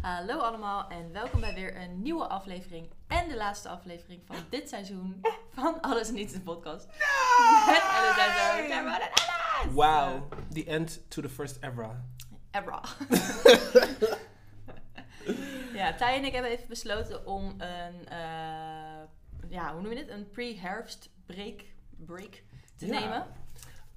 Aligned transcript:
Hallo 0.00 0.38
allemaal 0.38 0.88
en 0.88 1.12
welkom 1.12 1.40
bij 1.40 1.54
weer 1.54 1.76
een 1.76 2.02
nieuwe 2.02 2.26
aflevering 2.26 2.90
en 3.08 3.28
de 3.28 3.36
laatste 3.36 3.68
aflevering 3.68 4.22
van 4.26 4.36
dit 4.50 4.68
seizoen 4.68 5.20
van 5.50 5.80
Alles 5.80 6.10
Niets 6.10 6.32
de 6.32 6.40
podcast. 6.40 6.86
Met 7.66 7.82
Cameron 8.16 8.70
en 8.70 8.86
Alice! 8.88 9.72
Wow, 9.72 10.32
the 10.52 10.64
end 10.64 11.10
to 11.10 11.22
the 11.22 11.28
first 11.28 11.58
era. 11.60 12.04
Ebra. 12.50 12.82
ja, 15.80 15.94
Thij 15.94 16.16
en 16.16 16.24
ik 16.24 16.32
hebben 16.32 16.50
even 16.50 16.68
besloten 16.68 17.26
om 17.26 17.54
een, 17.58 18.08
eh, 18.08 19.02
ja, 19.48 19.72
hoe 19.72 19.80
noem 19.82 19.90
je 19.90 19.96
dit? 19.96 20.08
Een 20.08 20.30
pre-herfst 20.30 21.10
break, 21.26 21.62
break 21.96 22.42
te 22.76 22.86
Ja. 22.86 22.98
nemen. 23.00 23.26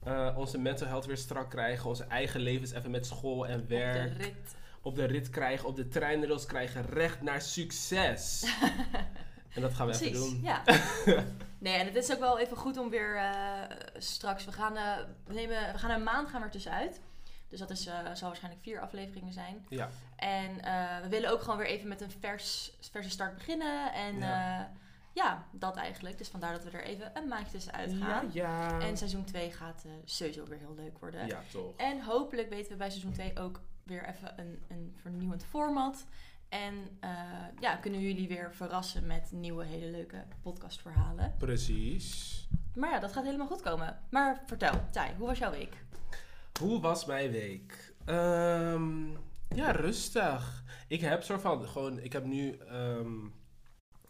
Eh, 0.03 0.37
onze 0.37 0.57
mental 0.57 0.87
health 0.87 1.05
weer 1.05 1.17
strak 1.17 1.49
krijgen, 1.49 1.89
onze 1.89 2.03
eigen 2.03 2.39
levens 2.39 2.71
even 2.71 2.91
met 2.91 3.05
school 3.05 3.47
en 3.47 3.59
Op 3.59 3.69
de 3.69 3.75
werk 3.75 4.17
rit. 4.17 4.55
Op 4.83 4.95
de 4.95 5.05
rit 5.05 5.29
krijgen, 5.29 5.67
op 5.67 5.75
de 5.75 5.87
treinrails 5.87 6.45
krijgen, 6.45 6.85
recht 6.85 7.21
naar 7.21 7.41
succes. 7.41 8.43
en 9.55 9.61
dat 9.61 9.73
gaan 9.73 9.87
we 9.87 9.93
even 9.93 10.09
Precies, 10.11 10.29
doen. 10.31 10.41
ja. 10.43 10.61
Nee, 11.57 11.73
en 11.77 11.85
het 11.85 11.95
is 11.95 12.11
ook 12.11 12.19
wel 12.19 12.39
even 12.39 12.57
goed 12.57 12.77
om 12.77 12.89
weer 12.89 13.15
eh, 13.15 13.77
straks... 13.97 14.45
We 14.45 14.51
gaan, 14.51 14.77
eh, 14.77 14.97
we, 15.25 15.33
nemen, 15.33 15.71
we 15.71 15.77
gaan 15.77 15.91
een 15.91 16.03
maand 16.03 16.29
gaan 16.29 16.39
we 16.39 16.45
er 16.45 16.51
tussenuit. 16.51 17.01
Dus 17.49 17.59
dat 17.59 17.69
is, 17.69 17.85
eh, 17.85 17.93
zal 18.13 18.27
waarschijnlijk 18.27 18.63
vier 18.63 18.79
afleveringen 18.79 19.33
zijn. 19.33 19.65
Ja. 19.69 19.89
En 20.15 20.55
we 21.03 21.09
willen 21.09 21.29
ook 21.31 21.41
gewoon 21.41 21.57
weer 21.57 21.67
even 21.67 21.87
met 21.87 22.01
een 22.01 22.11
vers, 22.19 22.71
verse 22.91 23.09
start 23.09 23.33
beginnen. 23.35 23.93
En 23.93 24.17
Ja. 24.17 24.27
ja. 24.27 24.71
ja, 25.13 25.45
dat 25.51 25.75
eigenlijk. 25.75 26.17
Dus 26.17 26.27
vandaar 26.27 26.51
dat 26.51 26.63
we 26.63 26.69
er 26.77 26.83
even 26.83 27.11
een 27.13 27.27
maandje 27.27 27.51
tussenuit 27.51 27.91
Ja, 27.91 27.97
gaan. 28.05 28.29
ja. 28.31 28.79
En 28.79 28.97
seizoen 28.97 29.23
2 29.25 29.51
gaat 29.51 29.85
sowieso 30.05 30.45
weer 30.45 30.59
heel 30.59 30.75
leuk 30.75 30.97
worden. 30.99 31.27
ja, 31.27 31.41
toch. 31.51 31.75
En 31.77 32.01
hopelijk 32.01 32.49
weten 32.49 32.71
we 32.71 32.77
bij 32.77 32.89
seizoen 32.89 33.13
2 33.13 33.39
ook 33.39 33.59
weer 33.83 34.07
even 34.07 34.39
een, 34.39 34.63
een 34.67 34.93
vernieuwend 35.01 35.45
format. 35.45 36.05
En 36.49 36.73
eh, 36.99 37.09
ja, 37.59 37.75
kunnen 37.75 37.99
jullie 37.99 38.27
weer 38.27 38.53
verrassen 38.53 39.07
met 39.07 39.31
nieuwe, 39.31 39.65
hele 39.65 39.91
leuke 39.91 40.23
podcastverhalen. 40.41 41.33
Precies. 41.37 42.47
Maar 42.75 42.89
ja, 42.89 42.99
dat 42.99 43.11
gaat 43.13 43.23
helemaal 43.23 43.47
goed 43.47 43.61
komen. 43.61 43.99
Maar 44.09 44.43
vertel, 44.45 44.81
Thij, 44.91 45.13
hoe 45.17 45.27
was 45.27 45.37
jouw 45.37 45.51
week? 45.51 45.85
Hoe 46.59 46.81
was 46.81 47.05
mijn 47.05 47.31
week? 47.31 47.93
Ehm, 48.05 49.09
ja, 49.55 49.71
rustig. 49.71 50.63
Ik 50.87 51.01
heb 51.01 51.23
soort 51.23 51.41
van 51.41 51.67
gewoon, 51.67 51.99
ik 51.99 52.13
heb 52.13 52.23
nu, 52.25 52.57
ehm, 52.57 53.11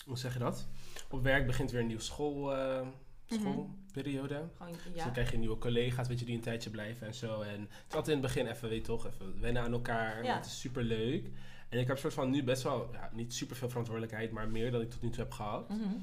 hoe 0.06 0.18
zeg 0.18 0.34
je 0.34 0.40
dat? 0.40 0.68
Op 1.10 1.24
werk 1.24 1.46
begint 1.48 1.72
weer 1.72 1.80
een 1.82 1.88
nieuwe 1.88 2.02
school, 2.02 2.56
eh, 2.56 2.82
Mhm. 3.30 3.60
Schoolperiode. 3.94 4.50
Gewoon, 4.58 4.74
Dus 4.94 5.04
dan 5.04 5.12
krijg 5.12 5.32
je 5.32 5.38
nieuwe 5.38 5.58
collega's, 5.58 6.08
weet 6.08 6.20
je, 6.20 6.26
die 6.26 6.36
een 6.36 6.42
tijdje 6.42 6.70
blijven 6.70 7.08
en 7.08 7.14
zo. 7.14 7.42
En 7.42 7.60
het 7.62 7.70
is 7.90 7.96
altijd 7.96 8.16
in 8.18 8.24
het 8.24 8.34
begin 8.34 8.48
even, 8.48 8.70
weet 8.70 8.78
je 8.80 8.84
toch, 8.86 9.08
even 9.08 9.42
wennen 9.42 9.62
aan 9.64 9.72
elkaar. 9.74 10.24
Ja. 10.24 10.36
Het 10.36 10.46
is 10.46 10.60
super 10.60 10.84
leuk. 10.84 11.30
En 11.70 11.80
ik 11.80 11.88
heb 11.88 11.98
soort 11.98 12.14
van 12.14 12.30
nu 12.30 12.44
best 12.44 12.64
wel, 12.64 12.90
ja, 12.94 13.10
niet 13.14 13.34
super 13.34 13.56
veel 13.56 13.70
verantwoordelijkheid, 13.70 14.32
maar 14.32 14.50
meer 14.50 14.72
dan 14.72 14.82
ik 14.82 14.90
tot 14.90 15.02
nu 15.02 15.10
toe 15.10 15.24
heb 15.24 15.32
gehad. 15.32 15.70
Mhm. 15.70 15.94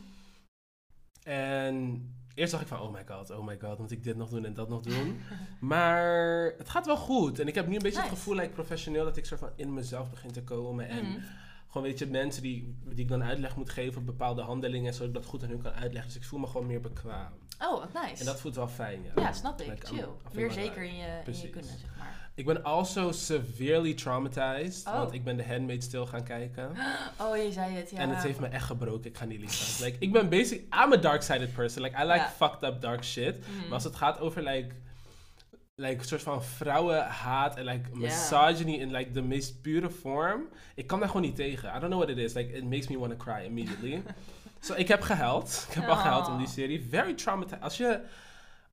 En 1.23 2.05
eerst 2.35 2.51
dacht 2.51 2.63
ik 2.63 2.69
van, 2.69 2.81
oh 2.81 2.93
my 2.93 3.05
god, 3.07 3.31
oh 3.31 3.47
my 3.47 3.59
god, 3.61 3.79
moet 3.79 3.91
ik 3.91 4.03
dit 4.03 4.17
nog 4.17 4.29
doen 4.31 4.45
en 4.45 4.55
dat 4.55 4.69
nog 4.69 4.81
doen? 4.81 5.21
maar 5.61 6.05
het 6.59 6.69
gaat 6.69 6.87
wel 6.87 6.97
goed. 6.97 7.39
En 7.39 7.49
ik 7.49 7.55
heb 7.55 7.67
nu 7.67 7.75
een 7.77 7.83
beetje 7.83 8.01
het 8.01 8.09
gevoel, 8.09 8.35
like, 8.35 8.49
professioneel, 8.53 9.05
dat 9.05 9.17
ik 9.17 9.25
soort 9.25 9.41
van 9.41 9.51
in 9.57 9.75
mezelf 9.75 10.11
begin 10.11 10.33
te 10.33 10.43
komen. 10.43 10.89
En 10.89 11.05
Mhm. 11.05 11.19
Gewoon, 11.71 11.87
weet 11.87 11.99
je, 11.99 12.07
mensen 12.07 12.43
die, 12.43 12.75
die 12.85 12.99
ik 13.05 13.09
dan 13.09 13.23
uitleg 13.25 13.57
moet 13.57 13.71
geven 13.71 14.01
op 14.01 14.07
bepaalde 14.07 14.43
handelingen, 14.43 14.93
zodat 14.93 15.09
ik 15.09 15.15
dat 15.15 15.25
goed 15.25 15.43
aan 15.43 15.49
hun 15.49 15.63
kan 15.63 15.73
uitleggen. 15.73 16.13
Dus 16.13 16.21
ik 16.23 16.29
voel 16.29 16.41
me 16.41 16.47
gewoon 16.47 16.67
meer 16.67 16.81
bekwaam. 16.81 17.33
Oh, 17.63 17.79
wat 17.81 18.03
nice. 18.03 18.21
En 18.21 18.25
dat 18.27 18.41
voelt 18.41 18.55
wel 18.55 18.69
fijn, 18.69 19.03
ja. 19.03 19.23
ja, 19.23 19.33
snap 19.33 19.61
ik. 19.61 19.67
Like, 19.69 19.87
Chill. 19.87 20.09
Meer 20.33 20.51
zeker 20.53 20.83
in 20.83 20.97
je, 20.97 21.21
in 21.27 21.41
je 21.41 21.49
kunnen, 21.51 21.71
zeg 21.81 21.91
maar. 21.99 22.29
Ik 22.35 22.47
ben 22.47 22.63
also 22.65 23.13
severely 23.13 23.95
traumatized, 23.95 24.87
Oh. 24.87 24.93
want 24.93 25.13
ik 25.13 25.25
ben 25.25 25.37
de 25.37 25.45
Handmaid's 25.45 25.89
Tale 25.91 26.07
gaan 26.07 26.25
kijken. 26.25 26.71
Oh, 27.21 27.37
je 27.37 27.53
zei 27.53 27.75
het, 27.75 27.91
ja. 27.91 27.99
En 27.99 28.11
het 28.11 28.23
heeft 28.23 28.41
me 28.41 28.47
echt 28.47 28.65
gebroken, 28.65 29.11
ik 29.11 29.17
ga 29.17 29.25
niet 29.25 29.39
liegen. 29.41 29.85
Like, 29.85 29.97
ik 29.99 30.13
ben 30.13 30.29
basic, 30.29 30.61
I'm 30.61 30.93
a 30.93 30.97
dark-sided 30.97 31.53
person. 31.53 31.83
Like, 31.83 31.97
I 32.03 32.07
like 32.07 32.19
Ja. 32.19 32.29
fucked 32.29 32.63
up 32.63 32.81
dark 32.81 33.05
shit. 33.05 33.39
Mhm. 33.39 33.61
Maar 33.63 33.73
als 33.73 33.85
het 33.85 33.97
gaat 33.97 34.19
over 34.21 34.43
like, 34.43 34.75
like 35.81 36.07
soort 36.07 36.23
van 36.23 36.43
vrouwenhaat 36.45 37.57
en 37.57 37.65
like 37.65 37.89
misogyny 37.93 38.75
in 38.75 38.91
like 38.91 39.11
de 39.11 39.23
meest 39.23 39.63
pure 39.63 39.91
vorm, 39.91 40.43
ik 40.75 40.87
kan 40.87 40.99
daar 40.99 41.09
gewoon 41.09 41.23
niet 41.23 41.37
tegen. 41.37 41.69
I 41.69 41.73
don't 41.81 41.85
know 41.93 41.99
what 42.03 42.09
it 42.09 42.17
is. 42.19 42.35
Like 42.35 42.53
it 42.53 42.65
makes 42.65 42.89
me 42.89 42.99
want 42.99 43.11
to 43.11 43.17
cry 43.17 43.45
immediately. 43.45 44.03
so 44.67 44.75
ik 44.75 44.89
heb 44.89 45.01
gehuild. 45.03 45.67
Ik 45.69 45.75
heb 45.75 45.85
al 45.85 45.91
Oh. 45.95 46.01
gehuild 46.01 46.29
om 46.29 46.39
die 46.39 46.49
serie. 46.49 46.87
Very 46.91 47.15
traumatized. 47.15 47.63
Als 47.63 47.77
je 47.77 48.01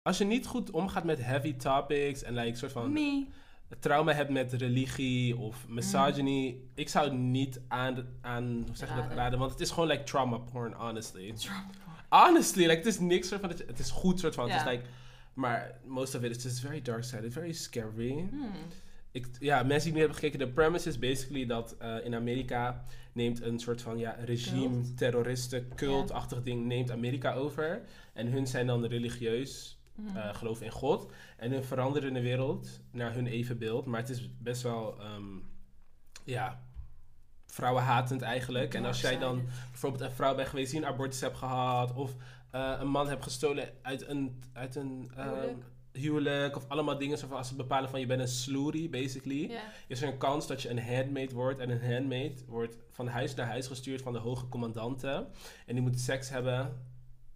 als 0.04 0.18
je 0.18 0.26
niet 0.26 0.46
goed 0.48 0.72
omgaat 0.72 1.04
met 1.04 1.24
heavy 1.24 1.56
topics 1.56 2.24
en 2.24 2.34
like 2.34 2.58
soort 2.58 2.72
van 2.72 2.94
Me. 2.94 3.26
trauma 3.80 4.12
hebt 4.14 4.30
met 4.30 4.54
religie 4.54 5.38
of 5.38 5.66
misogyny, 5.68 6.58
ik 6.76 6.90
zou 6.90 7.06
het 7.06 7.18
niet 7.18 7.62
aan, 7.68 8.06
aan 8.22 8.64
hoe 8.68 8.76
zeg 8.76 8.90
je 8.90 8.96
dat 8.96 9.12
Raden. 9.16 9.40
want 9.40 9.52
het 9.52 9.60
is 9.60 9.70
gewoon 9.72 9.88
like 9.90 10.04
trauma 10.04 10.38
porn, 10.38 10.74
honestly. 10.74 11.34
Honestly, 12.10 12.64
like, 12.64 12.76
het 12.78 12.86
is 12.86 13.00
niks 13.00 13.28
soort 13.28 13.42
van, 13.42 13.50
het 13.50 13.80
is 13.80 13.92
goed 13.92 14.20
soort 14.20 14.36
van, 14.36 14.50
het 14.50 14.62
is 14.62 14.68
like, 14.68 14.84
maar 15.38 15.80
most 15.86 16.16
of 16.16 16.24
it 16.24 16.36
is 16.38 16.44
just 16.44 16.60
very 16.60 16.82
dark 16.82 17.04
sided, 17.04 17.34
very 17.34 17.54
scary. 17.54 18.28
Hmm. 18.30 18.52
Ik, 19.12 19.28
ja, 19.40 19.64
mensen 19.64 19.84
die 19.84 19.94
nu 19.94 20.00
hebben 20.00 20.18
gekeken, 20.18 20.40
de 20.40 20.48
premise 20.54 20.90
is 20.90 21.00
basically 21.00 21.46
dat 21.46 21.76
eh, 21.80 22.06
in 22.06 22.16
Amerika 22.16 22.84
neemt 23.14 23.42
een 23.42 23.60
soort 23.60 23.82
van 23.82 23.98
ja, 23.98 24.16
regime, 24.26 24.82
Cult. 24.82 24.98
terroristen, 24.98 25.68
cultachtig 25.76 26.42
ding, 26.44 26.66
neemt 26.66 26.92
Amerika 26.92 27.34
over. 27.34 27.82
En 28.14 28.28
hun 28.28 28.48
zijn 28.48 28.68
dan 28.68 28.86
religieus, 28.86 29.72
Mhm. 29.96 30.18
eh 30.18 30.36
geloven 30.36 30.66
in 30.66 30.72
God. 30.72 31.12
En 31.38 31.52
hun 31.52 31.64
veranderen 31.64 32.14
de 32.14 32.22
wereld 32.22 32.80
naar 32.92 33.14
hun 33.14 33.28
evenbeeld. 33.28 33.86
Maar 33.86 34.00
het 34.00 34.10
is 34.10 34.30
best 34.40 34.62
wel, 34.62 35.00
ehm, 35.00 35.24
ja, 36.24 36.62
vrouwenhatend 37.46 38.22
eigenlijk. 38.22 38.74
En 38.74 38.86
als 38.86 39.02
jij 39.02 39.18
dan 39.20 39.42
bijvoorbeeld 39.72 40.02
een 40.04 40.12
vrouw 40.12 40.36
bent 40.36 40.48
geweest 40.48 40.72
die 40.72 40.80
een 40.80 40.86
abortus 40.88 41.22
hebt 41.22 41.38
gehad, 41.38 41.94
of 41.94 42.16
eh, 42.52 42.76
een 42.80 42.88
man 42.88 43.08
hebt 43.08 43.24
gestolen 43.24 43.70
uit 43.82 44.08
een, 44.08 44.44
uit 44.54 44.76
een 44.76 45.12
ehm, 45.16 45.30
Huwelijk. 45.30 45.66
huwelijk, 45.92 46.56
of 46.56 46.66
allemaal 46.68 46.98
dingen 46.98 47.18
zoals 47.18 47.34
als 47.34 47.48
ze 47.48 47.56
bepalen 47.56 47.90
van 47.90 48.00
je 48.00 48.06
bent 48.06 48.22
een 48.22 48.28
sloorie, 48.28 48.90
basically, 48.90 49.52
is 49.88 50.02
er 50.02 50.08
een 50.08 50.18
kans 50.18 50.48
dat 50.48 50.62
je 50.62 50.70
een 50.70 50.82
handmaid 50.82 51.32
wordt. 51.32 51.60
En 51.60 51.70
een 51.70 51.94
handmaid 51.94 52.46
wordt 52.48 52.78
van 52.92 53.08
huis 53.08 53.36
naar 53.36 53.48
huis 53.48 53.68
gestuurd 53.68 54.02
van 54.02 54.14
de 54.14 54.20
hoge 54.20 54.48
commandanten. 54.50 55.28
En 55.66 55.74
die 55.74 55.82
moet 55.82 56.00
seks 56.00 56.30
hebben 56.30 56.86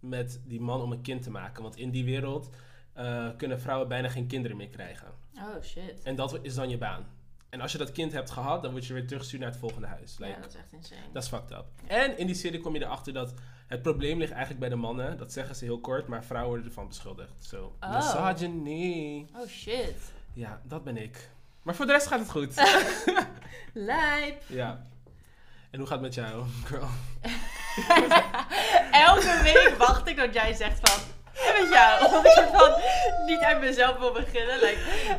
met 0.00 0.40
die 0.44 0.60
man 0.60 0.80
om 0.80 0.92
een 0.92 1.02
kind 1.02 1.22
te 1.22 1.30
maken. 1.30 1.62
Want 1.62 1.76
in 1.76 1.90
die 1.90 2.04
wereld 2.04 2.50
eh, 2.92 3.28
kunnen 3.36 3.60
vrouwen 3.60 3.88
bijna 3.88 4.08
geen 4.08 4.26
kinderen 4.26 4.56
meer 4.56 4.68
krijgen. 4.68 5.08
Oh, 5.34 5.62
shit. 5.62 6.02
En 6.02 6.16
dat 6.16 6.38
is 6.42 6.54
dan 6.54 6.68
je 6.68 6.78
baan. 6.78 7.06
En 7.52 7.60
als 7.60 7.72
je 7.72 7.78
dat 7.78 7.92
kind 7.92 8.12
hebt 8.12 8.30
gehad, 8.30 8.62
dan 8.62 8.70
word 8.70 8.86
je 8.86 8.92
weer 8.92 9.06
teruggestuurd 9.06 9.42
naar 9.42 9.50
het 9.50 9.60
volgende 9.60 9.86
huis. 9.86 10.18
Like, 10.18 10.32
ja, 10.32 10.40
dat 10.40 10.48
is 10.50 10.56
echt 10.56 10.72
insane. 10.72 11.00
dat 11.12 11.22
is 11.22 11.28
fucked 11.28 11.50
up. 11.50 11.64
En 11.86 12.18
in 12.18 12.26
die 12.26 12.34
serie 12.34 12.60
kom 12.60 12.74
je 12.74 12.80
erachter 12.84 13.12
dat 13.12 13.34
het 13.66 13.82
probleem 13.82 14.18
ligt 14.18 14.30
eigenlijk 14.30 14.60
bij 14.60 14.68
de 14.68 14.76
mannen. 14.76 15.18
Dat 15.18 15.32
zeggen 15.32 15.56
ze 15.56 15.64
heel 15.64 15.80
kort, 15.80 16.06
maar 16.06 16.24
vrouwen 16.24 16.48
worden 16.50 16.68
ervan 16.68 16.88
beschuldigd. 16.88 17.32
Zo, 17.38 17.76
Oh. 17.80 17.96
misogyny. 17.96 19.26
Oh, 19.36 19.48
shit. 19.48 20.12
Ja, 20.32 20.60
dat 20.64 20.84
ben 20.84 20.96
ik. 20.96 21.30
Maar 21.62 21.74
voor 21.74 21.86
de 21.86 21.92
rest 21.92 22.06
gaat 22.06 22.18
het 22.18 22.30
goed. 22.30 22.54
Lijp. 23.72 24.42
ja. 24.46 24.86
En 25.70 25.78
hoe 25.78 25.88
gaat 25.88 26.00
het 26.02 26.06
met 26.06 26.14
jou, 26.14 26.44
girl? 26.64 26.88
Elke 29.08 29.40
week 29.42 29.74
wacht 29.78 30.08
ik 30.08 30.16
dat 30.16 30.34
jij 30.34 30.54
zegt 30.54 30.88
van... 30.90 31.00
Met 31.60 31.68
jou? 31.70 32.04
Omdat 32.06 32.24
ik 32.24 32.32
soort 32.32 32.50
van 32.50 32.80
niet 33.26 33.38
uit 33.40 33.60
mezelf 33.60 33.98
wil 33.98 34.12
beginnen. 34.12 34.54
Like, 34.54 34.78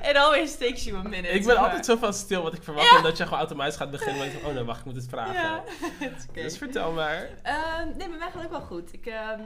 it 0.09 0.15
always 0.17 0.57
takes 0.57 0.83
you 0.83 0.97
a 0.97 1.01
minute. 1.01 1.27
Ik 1.27 1.45
ben 1.45 1.55
maar. 1.55 1.63
altijd 1.63 1.85
zo 1.85 1.95
van 1.95 2.13
stil, 2.13 2.41
want 2.41 2.53
ik 2.53 2.63
verwacht 2.63 2.87
Ja. 2.87 2.93
dan 2.93 3.03
dat 3.03 3.17
je 3.17 3.23
gewoon 3.23 3.39
automatisch 3.39 3.75
gaat 3.75 3.91
beginnen. 3.91 4.17
Maar 4.17 4.25
ik 4.25 4.31
denk, 4.33 4.45
oh 4.45 4.53
nee, 4.53 4.63
wacht, 4.63 4.79
ik 4.79 4.85
moet 4.85 4.95
het 4.95 5.07
vragen. 5.09 5.33
Ja, 5.33 5.63
het. 6.07 6.27
Dus 6.33 6.57
vertel 6.57 6.91
maar. 6.91 7.29
Ehm, 7.41 7.87
nee, 7.97 8.09
bij 8.09 8.17
mij 8.17 8.27
gaat 8.27 8.33
het 8.33 8.43
ook 8.43 8.51
wel 8.51 8.61
goed. 8.61 8.93
Ik 8.93 9.05
ehm, 9.05 9.41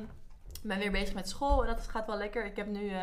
ben 0.63 0.79
weer 0.79 0.91
bezig 0.91 1.13
met 1.13 1.29
school 1.29 1.61
en 1.66 1.75
dat 1.75 1.88
gaat 1.88 2.05
wel 2.07 2.17
lekker. 2.17 2.45
Ik 2.45 2.55
heb 2.55 2.67
nu 2.67 2.89
eh, 2.89 3.01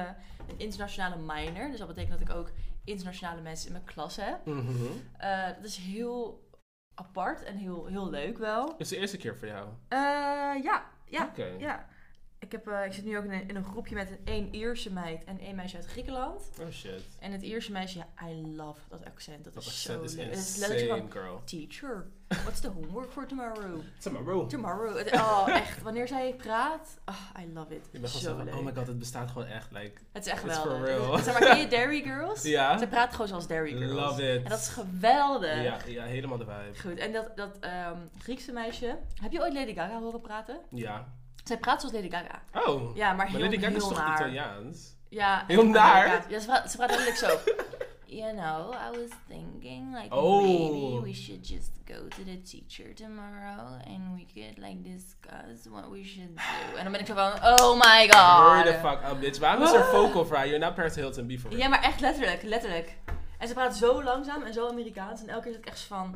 een 0.48 0.58
internationale 0.58 1.16
minor. 1.16 1.70
Dus 1.70 1.78
dat 1.78 1.88
betekent 1.88 2.18
dat 2.18 2.28
ik 2.28 2.34
ook 2.34 2.50
internationale 2.84 3.40
mensen 3.40 3.66
in 3.66 3.72
mijn 3.72 3.84
klas 3.84 4.16
heb. 4.16 4.38
Mhm. 4.44 4.72
Eh, 5.18 5.46
dat 5.46 5.64
is 5.64 5.76
heel 5.76 6.42
apart 6.94 7.42
en 7.44 7.56
heel, 7.56 7.86
heel 7.86 8.10
leuk 8.10 8.38
wel. 8.38 8.74
Is 8.78 8.88
de 8.88 8.96
eerste 8.96 9.16
keer 9.16 9.36
voor 9.36 9.48
jou? 9.48 9.66
Eh, 9.88 9.98
ja, 10.62 10.82
ja, 11.08 11.30
ja. 11.58 11.86
Ik, 12.44 12.52
heb, 12.52 12.68
eh, 12.68 12.84
ik 12.84 12.92
zit 12.92 13.04
nu 13.04 13.18
ook 13.18 13.24
in 13.24 13.32
een, 13.32 13.48
in 13.48 13.56
een 13.56 13.64
groepje 13.64 13.94
met 13.94 14.08
één 14.24 14.54
Ierse 14.54 14.92
meid 14.92 15.24
en 15.24 15.38
één 15.40 15.54
meisje 15.54 15.76
uit 15.76 15.86
Griekenland. 15.86 16.50
Oh 16.60 16.70
shit. 16.70 17.00
En 17.18 17.32
het 17.32 17.42
Ierse 17.42 17.72
meisje, 17.72 17.98
ja, 17.98 18.26
I 18.28 18.56
love 18.56 18.80
dat 18.88 19.04
accent. 19.04 19.44
Dat, 19.44 19.54
Dat 19.54 19.62
is 19.62 19.68
accent 19.68 20.10
zo 20.10 20.16
leuk. 20.16 20.30
Het 20.30 20.38
is 20.38 20.56
letterlijk 20.56 21.12
girl. 21.12 21.42
teacher, 21.44 22.06
what's 22.28 22.60
the 22.60 22.68
homework 22.68 23.10
for 23.12 23.26
tomorrow? 23.26 23.80
Tomorrow. 23.98 24.48
Tomorrow. 24.48 24.96
Oh, 25.14 25.48
echt. 25.62 25.82
Wanneer 25.82 26.08
zij 26.08 26.34
praat, 26.36 26.98
oh, 27.04 27.42
I 27.42 27.52
love 27.52 27.74
it. 27.74 27.88
Je 27.90 27.98
bent 27.98 28.12
Zo 28.12 28.36
leuk. 28.36 28.54
oh 28.54 28.64
my 28.64 28.74
god, 28.74 28.86
het 28.86 28.98
bestaat 28.98 29.30
gewoon 29.30 29.46
echt. 29.48 29.70
Like, 29.72 30.00
Het 30.12 30.26
is 30.26 30.32
echt 30.32 30.44
is- 30.44 30.54
Zeg 31.24 31.32
maar, 31.40 31.48
ken 31.50 31.58
je 31.58 31.66
Dairy 31.76 32.02
Girls? 32.02 32.42
ja? 32.42 32.78
Zij 32.78 32.88
praat 32.88 33.10
gewoon 33.10 33.28
zoals 33.28 33.46
Dairy 33.46 33.76
Girls. 33.76 33.92
Love 33.92 34.32
it. 34.34 34.42
En 34.44 34.50
dat 34.50 34.58
is 34.58 34.68
geweldig. 34.68 35.62
Ja, 35.62 35.78
ja, 35.86 36.04
helemaal 36.04 36.38
de 36.38 36.44
vibe. 36.44 36.88
Goed, 36.88 36.98
en 36.98 37.12
dat, 37.12 37.36
dat 37.36 37.58
ehm, 37.60 37.98
Griekse 38.18 38.52
meisje... 38.52 38.98
Heb 39.22 39.32
je 39.32 39.40
ooit 39.40 39.52
Lady 39.52 39.74
Gaga 39.74 40.00
horen 40.00 40.20
praten? 40.20 40.60
Ja. 40.70 41.12
Zij 41.44 41.58
praat 41.58 41.80
zoals 41.80 41.94
Lady 41.94 42.10
Gaga. 42.10 42.42
Oh. 42.68 42.96
Ja, 42.96 43.06
maar 43.06 43.16
Maar 43.16 43.26
heel, 43.26 43.40
Lady 43.40 43.58
Gaga 43.58 43.76
is 43.76 43.82
toch 43.82 43.96
naar. 43.98 44.14
Italiaans? 44.14 44.96
Ja, 45.08 45.44
Heel 45.46 45.64
naar? 45.66 46.24
Ja, 46.28 46.38
ze 46.40 46.46
praat, 46.46 46.70
ze 46.70 46.76
praat 46.76 46.90
letterlijk 46.90 47.16
zo. 47.16 47.38
you 48.18 48.32
know, 48.32 48.72
I 48.74 48.98
was 48.98 49.10
thinking 49.28 49.94
like 50.02 50.14
Oh. 50.14 50.42
maybe 50.42 51.00
we 51.02 51.14
should 51.14 51.48
just 51.48 51.70
go 51.84 52.08
to 52.08 52.24
the 52.24 52.40
teacher 52.42 52.94
tomorrow 52.94 53.58
and 53.86 54.14
we 54.14 54.26
could 54.34 54.58
like 54.58 54.82
discuss 54.82 55.66
what 55.70 55.90
we 55.90 56.04
should 56.04 56.36
do. 56.36 56.76
En 56.76 56.82
dan 56.82 56.92
ben 56.92 57.00
ik 57.00 57.06
zo 57.06 57.14
van, 57.14 57.32
oh 57.32 57.74
my 57.74 58.08
Hurry 58.08 58.62
the 58.62 58.78
god. 58.82 58.90
fuck 58.92 59.10
up, 59.12 59.20
bitch. 59.20 59.38
Waarom 59.38 59.62
is 59.62 59.72
er 59.72 59.84
vocal 59.84 60.24
fry? 60.24 60.44
You're 60.48 60.58
not 60.58 60.74
Paris 60.74 60.94
Hilton, 60.94 61.26
be 61.26 61.38
for 61.38 61.50
real. 61.50 61.60
Ja, 61.62 61.68
maar 61.68 61.82
echt 61.82 62.00
letterlijk, 62.00 62.42
letterlijk. 62.42 62.96
En 63.38 63.48
ze 63.48 63.54
praat 63.54 63.76
zo 63.76 64.02
langzaam 64.02 64.42
en 64.42 64.52
zo 64.52 64.68
Amerikaans. 64.68 65.20
En 65.22 65.28
elke 65.28 65.42
keer 65.42 65.52
zit 65.52 65.60
ik 65.60 65.66
echt 65.66 65.80
van... 65.80 66.14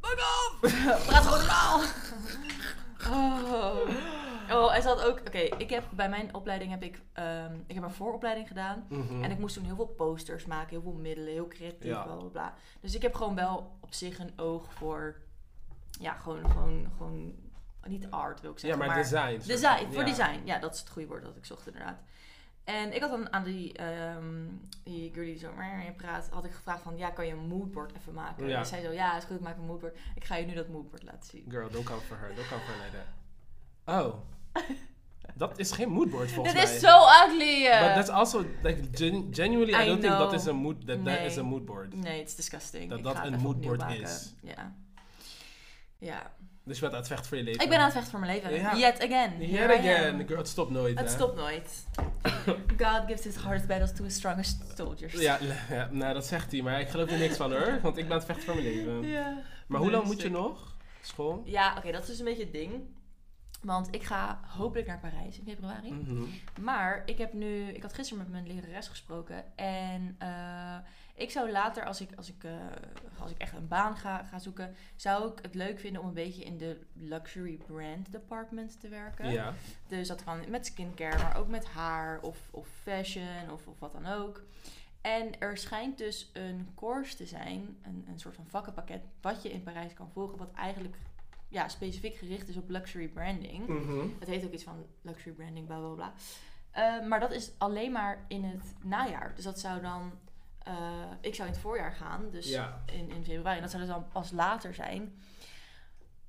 Fuck 0.00 0.18
off! 0.18 0.60
praat 1.06 1.22
gewoon 1.24 1.38
normaal! 1.38 1.80
Oh. 3.10 3.88
Oh, 4.50 4.74
ze 4.74 4.88
had 4.88 5.02
ook... 5.02 5.18
Oké, 5.18 5.38
ik 5.38 5.70
heb 5.70 5.84
bij 5.90 6.08
mijn 6.08 6.34
opleiding 6.34 6.70
heb 6.70 6.82
ik... 6.82 7.00
ehm, 7.12 7.54
ik 7.66 7.74
heb 7.74 7.84
een 7.84 7.90
vooropleiding 7.90 8.48
gedaan. 8.48 8.86
Mhm. 8.88 9.22
En 9.22 9.30
ik 9.30 9.38
moest 9.38 9.54
toen 9.54 9.64
heel 9.64 9.74
veel 9.76 9.86
posters 9.86 10.46
maken, 10.46 10.68
heel 10.68 10.82
veel 10.82 11.00
middelen, 11.00 11.32
heel 11.32 11.48
creatief, 11.48 11.90
Ja. 11.90 12.02
bla 12.02 12.14
bla 12.14 12.28
bla. 12.28 12.54
Dus 12.80 12.94
ik 12.94 13.02
heb 13.02 13.14
gewoon 13.14 13.34
wel 13.34 13.76
op 13.80 13.92
zich 13.94 14.18
een 14.18 14.32
oog 14.36 14.72
voor... 14.72 15.16
Ja, 16.00 16.14
gewoon, 16.14 16.50
gewoon, 16.50 16.90
gewoon... 16.96 17.34
Niet 17.86 18.10
art 18.10 18.40
wil 18.40 18.50
ik 18.50 18.58
ja, 18.58 18.66
zeggen, 18.68 18.86
maar, 18.86 18.96
design. 18.96 19.34
soort 19.34 19.46
Design, 19.46 19.82
van, 19.82 19.92
voor 19.92 20.02
ja. 20.02 20.08
design. 20.08 20.40
Ja, 20.44 20.58
dat 20.58 20.74
is 20.74 20.80
het 20.80 20.88
goede 20.88 21.08
woord 21.08 21.22
dat 21.22 21.36
ik 21.36 21.44
zocht 21.44 21.66
inderdaad. 21.66 21.98
En 22.64 22.94
ik 22.94 23.00
had 23.00 23.10
dan 23.10 23.32
aan 23.32 23.44
die, 23.44 23.72
ehm 23.72 24.46
die 24.82 25.12
girl 25.12 25.24
die 25.24 25.38
zo 25.38 25.50
praat, 25.96 26.28
had 26.30 26.44
ik 26.44 26.52
gevraagd 26.52 26.82
van, 26.82 26.96
ja, 26.96 27.10
kan 27.10 27.26
je 27.26 27.32
een 27.32 27.46
moodboard 27.48 27.92
even 27.96 28.14
maken? 28.14 28.46
Ja. 28.46 28.58
En 28.58 28.66
zij 28.66 28.82
zo, 28.82 28.90
ja, 28.90 29.16
is 29.16 29.24
goed, 29.24 29.36
ik 29.36 29.42
maak 29.42 29.56
een 29.56 29.66
moodboard. 29.66 29.96
Ik 30.14 30.24
ga 30.24 30.36
je 30.36 30.46
nu 30.46 30.54
dat 30.54 30.68
moodboard 30.68 31.02
laten 31.02 31.30
zien. 31.30 31.44
Girl, 31.48 31.70
don't 31.70 31.84
come 31.84 32.00
for 32.00 32.18
her. 32.18 32.34
Don't 32.34 32.48
come 32.48 32.60
for 32.60 32.74
her 32.74 32.84
like 32.84 32.96
that. 32.96 34.04
Oh. 34.04 34.14
Dat 35.36 35.58
is 35.58 35.70
geen 35.72 35.88
moodboard 35.88 36.30
volgens 36.32 36.54
mij. 36.54 36.62
is 36.64 36.80
zo 36.80 36.98
ugly! 37.26 37.66
eh. 37.66 37.80
But 37.86 37.94
that's 37.94 38.08
also, 38.08 38.44
like, 38.62 38.80
gen- 38.92 39.28
genuinely, 39.30 39.72
I, 39.80 39.82
I 39.82 39.86
don't 39.86 40.00
think 40.00 40.12
that 40.12 40.32
is 40.32 40.46
a 40.46 40.52
mood, 40.52 40.86
that, 40.86 41.04
that 41.04 41.18
Nee. 41.18 41.26
is 41.26 41.38
a 41.38 41.42
moodboard. 41.42 41.94
Nee, 41.94 42.18
het 42.18 42.28
is 42.28 42.34
disgusting. 42.34 42.88
Dat 42.90 42.98
Ik 42.98 43.04
dat 43.04 43.16
een 43.24 43.40
moodboard 43.40 43.82
is. 44.00 44.34
Ja. 44.42 44.74
Ja. 45.98 46.32
Dus 46.64 46.74
je 46.74 46.80
bent 46.80 46.92
aan 46.92 46.98
het 46.98 47.08
vechten 47.08 47.28
voor 47.28 47.36
je 47.36 47.42
leven. 47.42 47.62
Ik 47.62 47.68
ben 47.68 47.78
aan 47.78 47.84
het 47.84 47.92
vechten 47.92 48.10
voor 48.10 48.20
mijn 48.20 48.34
leven. 48.34 48.54
Ja. 48.54 48.76
Yet 48.76 49.02
again. 49.02 49.32
Yet 49.50 49.70
again. 49.70 50.26
Girl, 50.26 50.38
het 50.38 50.48
stopt 50.48 50.70
nooit, 50.70 50.98
Het 50.98 51.10
stopt 51.10 51.36
nooit. 51.36 51.84
God 52.82 53.02
gives 53.06 53.24
his 53.24 53.34
hardest 53.36 53.66
battles 53.66 53.92
to 53.94 54.04
his 54.04 54.14
strongest 54.14 54.62
soldiers. 54.76 55.12
Ja, 55.12 55.38
ja, 55.70 55.88
nou 55.90 56.14
dat 56.14 56.26
zegt 56.26 56.52
hij, 56.52 56.62
maar 56.62 56.80
ik 56.80 56.88
geloof 56.88 57.10
er 57.10 57.18
niks 57.18 57.36
van 57.36 57.52
hoor. 57.52 57.78
Want 57.82 57.96
ik 57.96 58.02
ben 58.08 58.12
aan 58.12 58.18
het 58.18 58.26
vechten 58.26 58.44
voor 58.44 58.54
mijn 58.54 58.66
leven. 58.66 59.02
Ja. 59.08 59.42
Maar 59.66 59.80
hoe 59.80 59.90
lang 59.90 60.04
moet 60.04 60.22
je 60.22 60.30
nog? 60.30 60.76
School? 61.00 61.42
Ja, 61.44 61.74
oké, 61.78 61.92
dat 61.92 62.02
is 62.02 62.08
dus 62.08 62.18
een 62.18 62.24
beetje 62.24 62.42
het 62.42 62.52
ding. 62.52 62.72
Want 63.64 63.94
ik 63.94 64.02
ga 64.02 64.40
hopelijk 64.46 64.86
naar 64.86 64.98
Parijs 64.98 65.38
in 65.38 65.44
februari. 65.44 65.92
Mhm. 65.92 66.24
Maar 66.60 67.02
ik 67.06 67.18
heb 67.18 67.32
nu, 67.32 67.68
ik 67.68 67.82
had 67.82 67.92
gisteren 67.92 68.22
met 68.22 68.32
mijn 68.32 68.46
lerares 68.46 68.88
gesproken. 68.88 69.56
En 69.56 70.16
eh, 70.18 70.76
ik 71.14 71.30
zou 71.30 71.50
later, 71.50 71.84
als 71.84 72.00
ik, 72.00 72.08
als, 72.16 72.28
ik, 72.28 72.44
eh, 72.44 72.52
als 73.18 73.30
ik 73.30 73.38
echt 73.38 73.56
een 73.56 73.68
baan 73.68 73.96
ga, 73.96 74.24
ga 74.24 74.38
zoeken, 74.38 74.74
zou 74.96 75.32
ik 75.32 75.38
het 75.42 75.54
leuk 75.54 75.80
vinden 75.80 76.02
om 76.02 76.08
een 76.08 76.14
beetje 76.14 76.44
in 76.44 76.58
de 76.58 76.80
luxury 76.92 77.56
brand 77.66 78.12
department 78.12 78.80
te 78.80 78.88
werken. 78.88 79.30
Ja. 79.30 79.54
Dus 79.88 80.08
dat 80.08 80.24
kan 80.24 80.50
met 80.50 80.66
skincare, 80.66 81.22
maar 81.22 81.36
ook 81.36 81.48
met 81.48 81.66
haar 81.66 82.20
of, 82.20 82.38
of 82.50 82.68
fashion 82.82 83.50
of, 83.50 83.66
of 83.66 83.78
wat 83.78 83.92
dan 83.92 84.06
ook. 84.06 84.42
En 85.00 85.40
er 85.40 85.56
schijnt 85.56 85.98
dus 85.98 86.30
een 86.32 86.68
course 86.74 87.16
te 87.16 87.26
zijn, 87.26 87.76
een, 87.82 88.04
een 88.08 88.18
soort 88.18 88.34
van 88.34 88.46
vakkenpakket, 88.46 89.02
wat 89.20 89.42
je 89.42 89.52
in 89.52 89.62
Parijs 89.62 89.94
kan 89.94 90.10
volgen, 90.12 90.38
wat 90.38 90.52
eigenlijk 90.52 90.96
ja, 91.54 91.68
specifiek 91.68 92.14
gericht 92.16 92.48
is 92.48 92.56
op 92.56 92.68
luxury 92.70 93.08
branding. 93.08 93.66
Mhm. 93.66 94.06
Het 94.18 94.28
heet 94.28 94.44
ook 94.44 94.52
iets 94.52 94.64
van 94.64 94.86
luxury 95.02 95.34
branding, 95.34 95.66
bla 95.66 95.78
bla 95.78 95.88
bla. 95.94 96.12
Eh, 96.70 97.06
maar 97.06 97.20
dat 97.20 97.30
is 97.32 97.52
alleen 97.58 97.92
maar 97.92 98.24
in 98.28 98.44
het 98.44 98.74
najaar. 98.82 99.32
Dus 99.34 99.44
dat 99.44 99.60
zou 99.60 99.80
dan. 99.80 100.12
eh, 100.64 100.74
ik 101.20 101.34
zou 101.34 101.48
in 101.48 101.54
het 101.54 101.62
voorjaar 101.62 101.92
gaan, 101.92 102.30
dus 102.30 102.48
Ja. 102.48 102.82
in, 102.92 103.10
in 103.10 103.24
februari. 103.24 103.56
En 103.56 103.62
dat 103.62 103.70
zou 103.70 103.82
dus 103.82 103.92
dan 103.92 104.08
pas 104.08 104.30
later 104.30 104.74
zijn. 104.74 105.14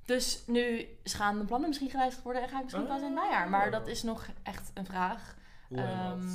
Dus 0.06 0.44
nu 0.48 0.88
gaan 1.04 1.36
mijn 1.36 1.48
plannen 1.48 1.68
misschien 1.68 1.90
gewijzigd 1.90 2.24
worden 2.24 2.42
en 2.42 2.50
ga 2.50 2.58
ik 2.58 2.64
misschien 2.64 2.88
pas 2.88 2.98
in 3.00 3.06
het 3.06 3.14
najaar. 3.14 3.50
Maar 3.50 3.72
dat 3.72 3.88
is 3.88 4.04
nog 4.04 4.28
echt 4.44 4.72
een 4.74 4.86
vraag. 4.86 5.36
Ehm. 5.72 6.28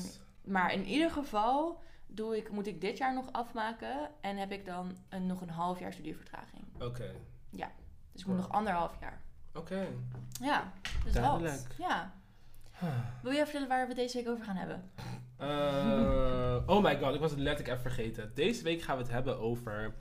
Maar 0.44 0.72
in 0.72 0.84
ieder 0.86 1.10
geval 1.10 1.82
doe 2.06 2.36
ik, 2.36 2.50
moet 2.50 2.66
ik 2.66 2.80
dit 2.80 2.98
jaar 2.98 3.14
nog 3.14 3.32
afmaken 3.32 4.10
en 4.20 4.36
heb 4.36 4.52
ik 4.52 4.64
dan 4.66 4.96
een, 5.08 5.26
nog 5.26 5.40
een 5.40 5.50
half 5.50 5.78
jaar 5.78 5.92
studievertraging. 5.92 6.64
Oké. 6.82 7.14
Dus 8.12 8.20
ik 8.20 8.26
moet 8.26 8.36
Ja. 8.36 8.42
nog 8.42 8.52
anderhalf 8.52 8.92
jaar. 9.00 9.20
Oké. 9.54 9.86
Ja, 10.40 10.72
dus 11.04 11.12
Duidelijk. 11.12 11.52
wat. 11.52 11.76
Ja. 11.88 12.12
Wil 13.22 13.32
jij 13.32 13.42
vertellen 13.44 13.68
waar 13.68 13.80
we 13.82 13.86
het 13.88 13.96
deze 13.96 14.16
week 14.16 14.28
over 14.28 14.44
gaan 14.44 14.56
hebben? 14.56 14.90
Eh, 15.36 16.56
oh 16.66 16.82
my 16.82 16.98
god, 16.98 17.14
ik 17.14 17.20
was 17.20 17.30
het 17.30 17.40
letterlijk 17.40 17.78
even 17.78 17.90
vergeten. 17.92 18.32
Deze 18.34 18.62
week 18.62 18.82
gaan 18.82 18.96
we 18.96 19.02
het 19.02 19.12
hebben 19.12 19.38
over... 19.38 19.94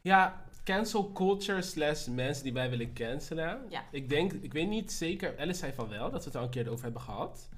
Ja, 0.00 0.42
cancel 0.64 1.12
culture 1.12 1.62
slash 1.62 2.06
mensen 2.06 2.44
die 2.44 2.52
wij 2.52 2.70
willen 2.70 2.92
cancelen. 2.94 3.60
Ja. 3.68 3.82
Ik 3.90 4.08
denk, 4.08 4.32
ik 4.32 4.52
weet 4.52 4.68
niet 4.68 4.92
zeker, 4.92 5.38
Alice 5.38 5.58
zei 5.58 5.72
van 5.72 5.88
wel, 5.88 6.10
dat 6.10 6.20
we 6.20 6.30
het 6.30 6.36
al 6.38 6.42
een 6.44 6.50
keer 6.50 6.70
over 6.70 6.84
hebben 6.84 7.02
gehad. 7.02 7.48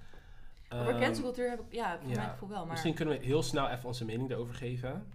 Over 0.69 0.89
Ehm, 0.93 1.01
cancelcultuur 1.01 1.51
heb 1.51 1.61
ik, 1.61 1.73
ja, 1.73 1.99
voor 2.01 2.11
ja, 2.11 2.17
mijn 2.17 2.31
gevoel 2.31 2.49
wel. 2.49 2.59
Maar, 2.63 2.71
Misschien 2.71 2.95
kunnen 2.95 3.19
we 3.19 3.25
heel 3.25 3.43
snel 3.43 3.69
even 3.69 3.87
onze 3.87 4.05
mening 4.05 4.31
erover 4.31 4.55
geven. 4.55 5.13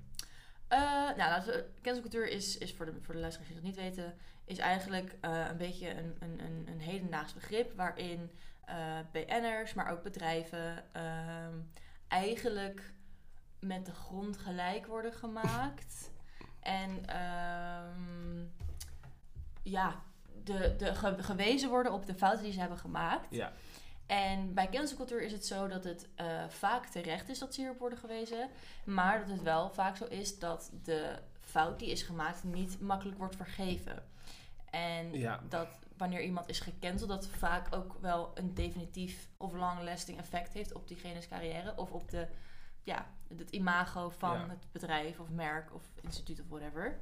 Eh, 0.68 0.80
nou, 0.82 1.18
laten 1.18 1.54
we, 1.54 1.66
cancelcultuur 1.82 2.30
is, 2.30 2.58
is 2.58 2.74
voor 2.74 2.86
de, 2.86 2.94
voor 3.02 3.14
de 3.14 3.20
luisteraars 3.20 3.52
die 3.54 3.62
dat 3.62 3.70
niet 3.72 3.82
weten, 3.84 4.14
is 4.52 4.58
eigenlijk 4.58 5.16
eh, 5.22 5.46
een 5.50 5.58
beetje 5.58 5.90
een, 5.90 6.16
een, 6.20 6.40
een, 6.40 6.68
een 6.68 6.80
hedendaags 6.80 7.34
begrip 7.34 7.74
waarin 7.76 8.32
eh 8.66 9.00
BN'ers, 9.12 9.74
maar 9.74 9.92
ook 9.92 10.04
bedrijven 10.04 10.84
ehm, 10.94 11.54
eigenlijk 12.08 12.94
met 13.60 13.86
de 13.86 13.94
grond 13.94 14.38
gelijk 14.38 14.86
worden 14.88 15.14
gemaakt. 15.14 16.12
en 16.60 17.06
ehm, 17.06 18.46
ja, 19.64 20.02
de, 20.44 20.76
de, 20.78 20.96
ge- 20.96 21.24
gewezen 21.24 21.70
worden 21.70 21.94
op 21.94 22.06
de 22.06 22.16
fouten 22.16 22.44
die 22.44 22.54
ze 22.54 22.60
hebben 22.60 22.78
gemaakt. 22.78 23.28
Ja. 23.36 23.52
En 24.06 24.54
bij 24.54 24.70
cancelcultuur 24.70 25.22
is 25.22 25.32
het 25.32 25.46
zo 25.46 25.68
dat 25.68 25.84
het 25.84 26.08
eh, 26.16 26.44
vaak 26.48 26.86
terecht 26.86 27.30
is 27.30 27.40
dat 27.40 27.54
ze 27.54 27.62
hierop 27.62 27.80
worden 27.80 27.98
gewezen. 28.00 28.50
Maar 28.86 29.20
dat 29.20 29.30
het 29.30 29.42
wel 29.42 29.70
vaak 29.70 29.98
zo 29.98 30.06
is 30.06 30.40
dat 30.40 30.72
de 30.84 31.20
fout 31.40 31.80
die 31.80 31.92
is 31.92 32.02
gemaakt 32.04 32.44
niet 32.44 32.80
makkelijk 32.80 33.18
wordt 33.18 33.36
vergeven. 33.36 34.04
En 34.72 35.14
Ja. 35.14 35.40
dat 35.50 35.68
wanneer 35.98 36.22
iemand 36.22 36.50
is 36.50 36.60
gecanceld, 36.60 37.10
dat 37.10 37.28
vaak 37.28 37.76
ook 37.76 37.98
wel 38.02 38.32
een 38.34 38.54
definitief 38.54 39.28
of 39.38 39.54
long-lasting 39.54 40.18
effect 40.20 40.54
heeft 40.54 40.74
op 40.74 40.88
diegene's 40.88 41.28
carrière. 41.28 41.74
Of 41.78 41.92
op 41.92 42.10
de, 42.10 42.28
ja, 42.84 43.06
het 43.38 43.50
imago 43.52 44.10
van 44.10 44.40
Ja. 44.40 44.48
het 44.50 44.66
bedrijf 44.72 45.20
of 45.20 45.30
merk 45.30 45.74
of 45.74 45.84
instituut 46.02 46.40
of 46.42 46.48
whatever. 46.50 47.00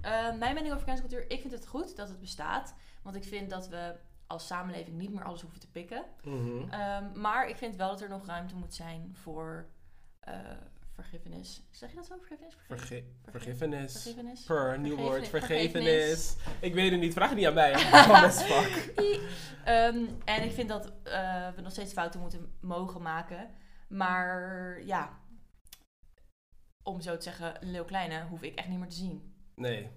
Eh, 0.00 0.34
mijn 0.34 0.54
mening 0.54 0.72
over 0.74 0.86
cancelcultuur, 0.86 1.30
ik 1.30 1.40
vind 1.40 1.52
het 1.52 1.66
goed 1.66 1.96
dat 1.96 2.08
het 2.08 2.20
bestaat. 2.20 2.74
Want 3.02 3.16
ik 3.16 3.24
vind 3.24 3.50
dat 3.50 3.68
we 3.68 3.94
als 4.26 4.46
samenleving 4.46 4.96
niet 4.96 5.12
meer 5.12 5.24
alles 5.24 5.40
hoeven 5.40 5.60
te 5.60 5.70
pikken. 5.70 6.04
Mhm. 6.22 6.68
Ehm, 6.70 7.20
maar 7.20 7.48
ik 7.48 7.56
vind 7.56 7.76
wel 7.76 7.88
dat 7.88 8.00
er 8.00 8.08
nog 8.08 8.26
ruimte 8.26 8.54
moet 8.56 8.74
zijn 8.74 9.16
voor 9.22 9.66
eh 10.20 10.34
vergiffenis. 10.96 11.62
Zeg 11.70 11.90
je 11.90 11.96
dat 11.96 12.06
zo? 12.06 12.16
Vergiffenis? 12.16 12.54
Verge- 12.66 13.04
vergiffenis. 13.30 13.92
Vergiffenis? 13.92 14.42
Per, 14.44 14.78
nieuw 14.78 14.96
woord. 14.96 15.28
Vergevenis. 15.28 16.36
Ik 16.60 16.74
weet 16.74 16.90
het 16.90 17.00
niet. 17.00 17.12
Vraag 17.12 17.28
het 17.28 17.38
niet 17.38 17.46
aan 17.46 17.54
mij. 17.54 17.72
Ehm, 19.64 20.04
en 20.24 20.42
ik 20.44 20.52
vind 20.52 20.68
dat 20.68 20.92
eh, 21.02 21.48
we 21.54 21.60
nog 21.60 21.72
steeds 21.72 21.92
fouten 21.92 22.20
moeten 22.20 22.52
mogen 22.60 23.02
maken. 23.02 23.50
Maar 23.88 24.82
ja, 24.84 25.18
om 26.82 27.00
zo 27.00 27.16
te 27.16 27.22
zeggen, 27.22 27.62
een 27.62 27.70
leeuw 27.70 27.84
kleine 27.84 28.24
hoef 28.24 28.42
ik 28.42 28.54
echt 28.54 28.68
niet 28.68 28.78
meer 28.78 28.88
te 28.88 28.96
zien. 28.96 29.34
Nee. 29.54 29.90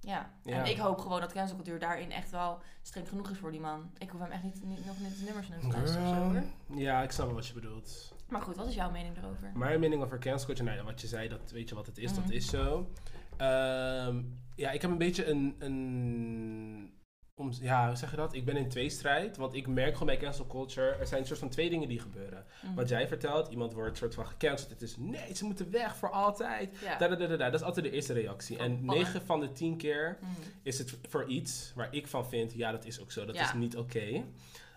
Ja. 0.00 0.30
Ja. 0.44 0.56
En 0.64 0.70
ik 0.70 0.78
hoop 0.78 0.98
gewoon 0.98 1.20
dat 1.20 1.32
cancelcultuur 1.32 1.78
daarin 1.78 2.12
echt 2.12 2.30
wel 2.30 2.58
streng 2.82 3.08
genoeg 3.08 3.30
is 3.30 3.38
voor 3.38 3.50
die 3.50 3.60
man. 3.60 3.90
Ik 3.98 4.10
hoef 4.10 4.20
hem 4.20 4.30
echt 4.30 4.42
niet, 4.42 4.62
niet, 4.64 4.86
nog 4.86 4.98
niet 4.98 5.18
de 5.18 5.24
nummers 5.24 5.46
te 5.46 5.68
luisteren. 5.68 6.52
Ja, 6.74 7.02
ik 7.02 7.10
snap 7.10 7.26
wel 7.26 7.34
wat 7.34 7.46
je 7.46 7.54
bedoelt. 7.54 8.14
Maar 8.28 8.40
goed, 8.42 8.56
wat 8.56 8.66
is 8.68 8.74
jouw 8.74 8.90
mening 8.90 9.16
erover? 9.16 9.52
Mijn 9.54 9.80
mening 9.80 10.02
over 10.02 10.18
cancel 10.18 10.46
culture, 10.46 10.70
nou 10.74 10.84
wat 10.86 11.00
je 11.00 11.06
zei, 11.06 11.28
dat 11.28 11.50
weet 11.50 11.68
je 11.68 11.74
wat 11.74 11.86
het 11.86 11.98
is, 11.98 12.12
Mhm. 12.12 12.20
dat 12.20 12.30
is 12.30 12.46
zo. 12.48 12.90
Ehm, 13.36 14.22
ja, 14.54 14.70
ik 14.70 14.82
heb 14.82 14.90
een 14.90 14.98
beetje 14.98 15.26
een, 15.26 15.54
een 15.58 16.94
om, 17.38 17.50
ja, 17.60 17.86
hoe 17.86 17.96
zeg 17.96 18.10
je 18.10 18.16
dat? 18.16 18.34
Ik 18.34 18.44
ben 18.44 18.56
in 18.56 18.68
tweestrijd, 18.68 19.36
want 19.36 19.54
ik 19.54 19.66
merk 19.66 19.92
gewoon 19.92 20.06
bij 20.06 20.16
cancel 20.16 20.46
culture, 20.46 20.90
er 20.90 21.06
zijn 21.06 21.20
een 21.20 21.26
soort 21.26 21.38
van 21.38 21.48
twee 21.48 21.70
dingen 21.70 21.88
die 21.88 22.00
gebeuren. 22.00 22.44
Mhm. 22.62 22.74
Wat 22.74 22.88
jij 22.88 23.08
vertelt, 23.08 23.48
iemand 23.50 23.72
wordt 23.72 23.96
soort 23.96 24.14
van 24.14 24.26
gecanceld, 24.26 24.70
het 24.70 24.82
is 24.82 24.96
nee, 24.96 25.34
ze 25.34 25.44
moeten 25.44 25.70
weg 25.70 25.96
voor 25.96 26.10
altijd. 26.10 26.78
Ja. 26.82 26.98
Da, 26.98 27.08
da, 27.08 27.14
da, 27.16 27.26
da, 27.26 27.36
da. 27.36 27.50
Dat 27.50 27.60
is 27.60 27.66
altijd 27.66 27.84
de 27.86 27.92
eerste 27.92 28.12
reactie. 28.12 28.56
Van 28.56 28.66
En 28.66 28.86
ballen. 28.86 29.02
9 29.02 29.22
van 29.22 29.40
de 29.40 29.52
10 29.52 29.76
keer 29.76 30.18
Mhm. 30.20 30.30
is 30.62 30.78
het 30.78 30.98
voor 31.08 31.24
iets 31.26 31.72
waar 31.74 31.88
ik 31.94 32.06
van 32.06 32.28
vind, 32.28 32.52
ja, 32.52 32.70
dat 32.70 32.84
is 32.84 33.00
ook 33.00 33.12
zo, 33.12 33.24
dat 33.24 33.34
Ja. 33.34 33.42
is 33.44 33.52
niet 33.52 33.76
oké. 33.76 34.24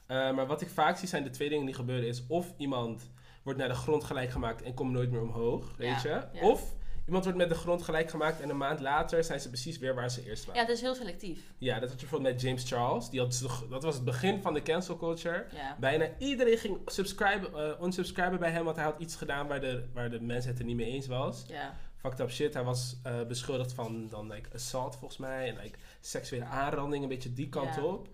Eh, 0.05 0.31
maar 0.33 0.47
wat 0.47 0.61
ik 0.61 0.69
vaak 0.69 0.97
zie 0.97 1.07
zijn 1.07 1.23
de 1.23 1.29
twee 1.29 1.49
dingen 1.49 1.65
die 1.65 1.75
gebeuren 1.75 2.07
is 2.07 2.27
of 2.27 2.53
iemand 2.57 3.09
wordt 3.43 3.59
naar 3.59 3.67
de 3.67 3.73
grond 3.73 4.03
gelijk 4.03 4.29
gemaakt 4.31 4.61
en 4.61 4.73
komt 4.73 4.91
nooit 4.91 5.11
meer 5.11 5.21
omhoog, 5.21 5.73
weet 5.77 6.01
Ja, 6.01 6.29
je? 6.31 6.39
ja. 6.39 6.47
Of 6.47 6.73
iemand 7.05 7.23
wordt 7.23 7.39
met 7.39 7.49
de 7.49 7.55
grond 7.55 7.81
gelijk 7.81 8.09
gemaakt 8.09 8.41
en 8.41 8.49
een 8.49 8.57
maand 8.57 8.79
later 8.79 9.23
zijn 9.23 9.39
ze 9.39 9.47
precies 9.47 9.77
weer 9.77 9.95
waar 9.95 10.09
ze 10.11 10.25
eerst 10.25 10.41
Ja, 10.45 10.49
waren. 10.51 10.65
het 10.67 10.75
is 10.75 10.81
heel 10.81 10.95
selectief. 10.95 11.39
Ja, 11.57 11.73
dat 11.79 11.89
had 11.89 11.99
je 11.99 12.05
bijvoorbeeld 12.05 12.33
met 12.33 12.41
James 12.41 12.69
Charles. 12.69 13.09
Die 13.09 13.19
had, 13.19 13.43
dat 13.69 13.83
was 13.83 13.95
het 13.95 14.03
begin 14.05 14.41
van 14.41 14.53
de 14.53 14.61
cancel 14.61 14.97
culture. 14.97 15.45
Ja. 15.53 15.75
Bijna 15.79 16.07
iedereen 16.17 16.57
ging 16.57 16.77
subscriben, 16.85 17.53
eh, 17.53 17.83
unsubscriben 17.85 18.39
bij 18.39 18.51
hem, 18.51 18.63
want 18.63 18.75
hij 18.75 18.85
had 18.85 18.99
iets 18.99 19.15
gedaan 19.15 19.47
waar 19.47 19.61
de, 19.61 19.83
waar 19.93 20.09
de 20.09 20.21
mensen 20.21 20.49
het 20.51 20.59
er 20.59 20.65
niet 20.65 20.75
mee 20.75 20.91
eens 20.91 21.07
was. 21.07 21.45
Ja. 21.47 21.75
fucked 21.97 22.19
up 22.19 22.31
shit. 22.31 22.53
Hij 22.53 22.63
was 22.63 22.95
eh, 23.03 23.21
beschuldigd 23.27 23.73
van 23.73 24.07
dan 24.09 24.31
like 24.31 24.49
assault 24.53 24.95
volgens 24.95 25.19
mij 25.19 25.47
en 25.49 25.57
like 25.63 25.77
seksuele 26.01 26.45
aanranding, 26.45 27.03
een 27.03 27.09
beetje 27.09 27.33
die 27.33 27.49
kant 27.49 27.75
Ja. 27.75 27.83
op. 27.83 28.07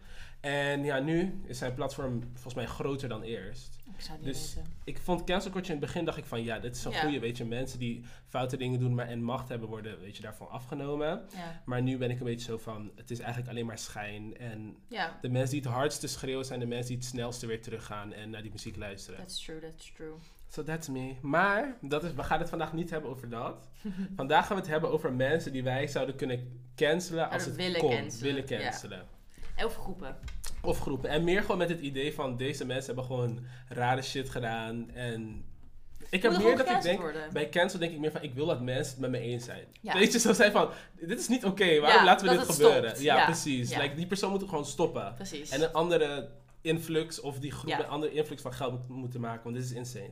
En 0.45 0.83
ja, 0.83 0.99
nu 0.99 1.41
is 1.45 1.57
zijn 1.57 1.73
platform 1.73 2.21
volgens 2.33 2.53
mij 2.53 2.65
groter 2.65 3.09
dan 3.09 3.21
eerst. 3.21 3.77
Ik 3.95 4.01
zou 4.01 4.17
het 4.17 4.25
niet 4.25 4.33
Dus- 4.35 4.55
weten. 4.55 4.71
Ik 4.83 4.97
vond 4.97 5.23
cancel 5.23 5.51
culture 5.51 5.73
in 5.73 5.79
het 5.79 5.85
begin 5.87 6.05
dacht 6.05 6.17
ik 6.17 6.25
van 6.25 6.43
ja, 6.43 6.59
dit 6.59 6.75
is 6.75 6.85
een 6.85 6.91
Ja. 6.91 6.99
goede, 7.01 7.19
weet 7.19 7.37
je, 7.37 7.45
mensen 7.45 7.79
die 7.79 8.03
foute 8.27 8.57
dingen 8.57 8.79
doen 8.79 8.95
maar 8.95 9.07
en 9.07 9.23
macht 9.23 9.49
hebben 9.49 9.67
worden, 9.69 9.99
weet 9.99 10.15
je, 10.15 10.21
daarvan 10.21 10.49
afgenomen. 10.49 11.07
Ja. 11.33 11.61
Maar 11.65 11.81
nu 11.81 11.97
ben 11.97 12.09
ik 12.11 12.19
een 12.19 12.25
beetje 12.25 12.45
zo 12.45 12.57
van, 12.57 12.91
het 12.95 13.11
is 13.11 13.19
eigenlijk 13.19 13.49
alleen 13.49 13.65
maar 13.65 13.77
schijn 13.77 14.37
en 14.37 14.75
Ja, 14.89 15.17
de 15.21 15.29
mensen 15.29 15.51
die 15.51 15.61
het 15.65 15.71
hardste 15.77 16.07
schreeuwen 16.07 16.45
zijn 16.45 16.59
de 16.59 16.65
mensen 16.65 16.87
die 16.87 16.97
het 16.97 17.05
snelste 17.05 17.47
weer 17.47 17.61
teruggaan 17.61 18.13
en 18.13 18.29
naar 18.29 18.41
die 18.41 18.51
muziek 18.51 18.75
luisteren. 18.75 19.19
that's 19.19 19.43
true, 19.45 19.59
that's 19.59 19.91
true. 19.95 20.13
So 20.49 20.63
that's 20.63 20.87
me. 20.87 21.15
Maar 21.21 21.77
dat 21.81 22.03
is, 22.03 22.13
we 22.13 22.23
gaan 22.23 22.39
het 22.39 22.49
vandaag 22.49 22.73
niet 22.73 22.89
hebben 22.89 23.09
over 23.09 23.29
dat. 23.29 23.69
vandaag 24.15 24.45
gaan 24.47 24.55
we 24.55 24.61
het 24.61 24.71
hebben 24.71 24.89
over 24.89 25.13
mensen 25.13 25.51
die 25.51 25.63
wij 25.63 25.87
zouden 25.87 26.15
kunnen 26.15 26.61
cancelen 26.75 27.29
als 27.29 27.45
het 27.45 27.55
willen 27.55 27.79
kon. 27.79 27.89
cancelen, 27.89 28.33
Willen 28.33 28.45
cancelen. 28.61 29.05
Elf 29.55 29.75
groepen. 29.75 30.17
Of 30.65 30.79
groepen. 30.79 31.09
En 31.09 31.23
meer 31.23 31.41
gewoon 31.41 31.57
met 31.57 31.69
het 31.69 31.79
idee 31.79 32.13
van 32.13 32.37
deze 32.37 32.65
mensen 32.65 32.85
hebben 32.85 33.03
gewoon 33.05 33.45
rare 33.69 34.01
shit 34.01 34.29
gedaan. 34.29 34.89
En 34.91 35.45
ik 36.09 36.21
heb 36.21 36.31
er 36.31 36.41
meer 36.41 36.57
dat 36.57 36.69
ik 36.69 36.81
denk, 36.81 36.99
worden. 36.99 37.33
bij 37.33 37.49
cancel 37.49 37.79
denk 37.79 37.91
ik 37.91 37.99
meer 37.99 38.11
van 38.11 38.21
ik 38.21 38.33
wil 38.33 38.45
dat 38.45 38.61
mensen 38.61 38.91
het 38.91 39.01
met 39.01 39.09
me 39.11 39.19
eens 39.19 39.45
zijn. 39.45 39.65
Ja. 39.81 39.93
Weet 39.93 40.11
je, 40.11 40.19
zo 40.19 40.33
zijn 40.33 40.51
van 40.51 40.69
dit 40.99 41.19
is 41.19 41.27
niet 41.27 41.45
oké, 41.45 41.79
waarom 41.79 41.99
Ja, 41.99 42.05
laten 42.05 42.27
we 42.29 42.37
dit 42.37 42.45
gebeuren? 42.51 43.01
Ja, 43.01 43.17
Ja, 43.17 43.25
precies. 43.25 43.75
Like, 43.75 43.95
die 43.95 44.07
persoon 44.07 44.31
moet 44.31 44.43
gewoon 44.43 44.65
stoppen. 44.65 45.13
Precies. 45.15 45.49
En 45.49 45.61
een 45.61 45.73
andere 45.73 46.29
influx 46.61 47.19
of 47.21 47.39
die 47.39 47.51
groep 47.51 47.73
een 47.79 47.87
andere 47.87 48.13
influx 48.13 48.41
van 48.41 48.53
geld 48.53 48.71
moet- 48.71 48.87
moeten 48.97 49.19
maken, 49.21 49.43
want 49.43 49.55
dit 49.55 49.65
is 49.65 49.71
insane. 49.71 50.11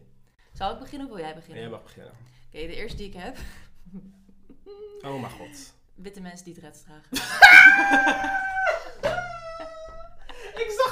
Zal 0.53 0.71
ik 0.73 0.79
beginnen 0.79 1.07
of 1.07 1.13
wil 1.13 1.21
jij 1.23 1.29
En 1.33 1.35
beginnen? 1.39 1.61
jij 1.61 1.71
mag 1.71 1.83
beginnen. 1.83 2.11
Oké, 2.47 2.67
de 2.67 2.75
eerste 2.75 2.97
die 2.97 3.07
ik 3.07 3.13
heb. 3.13 3.37
Oh 5.01 5.19
mijn 5.21 5.31
god. 5.33 5.73
Witte 5.95 6.21
mensen 6.21 6.45
die 6.45 6.53
dreads 6.53 6.81
dragen. 6.83 7.09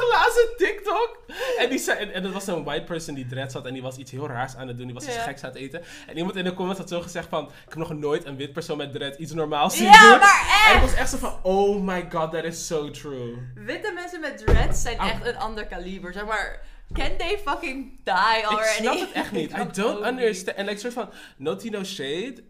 Ik 0.02 0.08
zag 0.12 0.22
laatst 0.24 0.38
een 0.38 0.54
TikTok. 0.58 1.20
En, 1.58 1.70
die 1.70 1.80
zei, 1.80 2.00
en, 2.00 2.14
en 2.14 2.24
dat 2.24 2.32
was 2.32 2.48
een 2.48 2.64
white 2.64 2.84
person 2.84 3.16
die 3.16 3.26
dreads 3.28 3.54
had. 3.54 3.66
En 3.66 3.74
die 3.74 3.82
was 3.82 3.98
iets 3.98 4.12
heel 4.12 4.28
raars 4.28 4.56
aan 4.56 4.68
het 4.68 4.78
doen. 4.78 4.86
Die 4.86 4.96
was 4.96 5.06
iets 5.06 5.16
Ja. 5.16 5.22
geks 5.22 5.44
aan 5.44 5.50
het 5.50 5.60
eten. 5.60 5.82
En 6.08 6.18
iemand 6.18 6.36
in 6.36 6.44
de 6.44 6.54
comments 6.54 6.80
had 6.80 6.90
zo 6.90 7.02
gezegd 7.02 7.28
van... 7.30 7.44
Ik 7.46 7.52
heb 7.70 7.76
nog 7.78 7.94
nooit 7.94 8.26
een 8.26 8.36
wit 8.36 8.54
persoon 8.54 8.78
met 8.78 8.92
dreads 8.94 9.18
iets 9.18 9.32
normaals 9.34 9.78
zien 9.78 9.86
Ja, 9.86 10.10
doen. 10.10 10.20
maar 10.20 10.64
En 10.70 10.76
ik 10.76 10.82
echt! 10.82 10.92
was 10.92 11.00
echt 11.00 11.10
zo 11.10 11.18
van... 11.18 11.40
Oh 11.44 11.82
my 11.84 12.08
god, 12.12 12.32
that 12.32 12.44
is 12.44 12.68
so 12.68 12.90
true. 12.92 13.38
Witte 13.56 13.92
mensen 13.96 14.20
met 14.20 14.38
dreads 14.46 14.82
zijn 14.82 14.98
Au. 14.98 15.10
echt 15.10 15.26
een 15.26 15.38
ander 15.38 15.66
kaliber. 15.68 16.14
Zeg 16.14 16.26
maar, 16.26 16.62
can 16.94 17.18
they 17.18 17.40
fucking 17.46 18.00
die 18.04 18.14
already? 18.14 18.60
Ik 18.60 18.66
snap 18.84 19.00
het 19.00 19.12
echt 19.12 19.32
niet. 19.32 19.52
I 19.62 19.68
don't 19.72 20.06
understand. 20.06 20.58
En 20.58 20.66
like, 20.66 20.80
soort 20.80 20.94
van... 20.94 21.10
No 21.38 21.56
tea, 21.56 21.72
no 21.72 21.84
shade. 21.84 22.44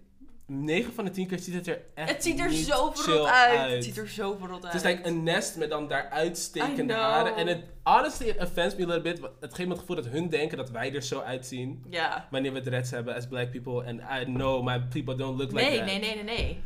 9 0.54 0.94
van 0.94 1.06
de 1.06 1.12
10 1.12 1.28
keer 1.28 1.40
ziet 1.40 1.54
het 1.54 1.68
er 1.68 1.82
echt 1.94 2.10
Het 2.10 2.24
ziet 2.24 2.40
er 2.40 2.50
niet 2.50 2.66
zo 2.66 2.92
verrot 2.92 3.28
uit. 3.28 3.72
Het 3.72 3.84
ziet 3.84 3.98
er 3.98 4.10
zo 4.10 4.36
verrot 4.40 4.64
uit. 4.64 4.74
Het 4.74 4.84
is 4.84 4.90
like 4.90 5.08
een 5.08 5.24
nest 5.24 5.58
met 5.58 5.70
dan 5.70 5.88
daar 5.88 6.10
uitstekende 6.10 6.94
haren. 6.94 7.36
En 7.36 7.48
het, 7.48 7.64
honestly, 7.84 8.28
it 8.28 8.38
offends 8.38 8.76
me 8.76 8.84
a 8.84 8.86
little 8.86 9.02
bit. 9.02 9.20
Het 9.40 9.54
geeft 9.54 9.68
me 9.68 9.74
het 9.74 9.80
gevoel 9.80 9.96
dat 9.96 10.08
hun 10.08 10.30
denken 10.30 10.58
dat 10.58 10.70
wij 10.70 10.94
er 10.96 11.02
zo 11.02 11.20
uitzien. 11.20 11.84
Ja. 11.90 12.28
wanneer 12.32 12.54
we 12.54 12.62
dreads 12.62 12.92
hebben 12.92 13.16
as 13.16 13.28
black 13.28 13.52
people. 13.52 13.86
And 13.86 14.00
I 14.00 14.24
know 14.26 14.64
my 14.64 14.80
people 14.80 15.16
don't 15.16 15.38
look 15.38 15.52
like 15.52 15.78
that. 15.78 15.86
nee, 15.86 16.00
nee, 16.00 16.16
nee, 16.16 16.24
nee. 16.24 16.60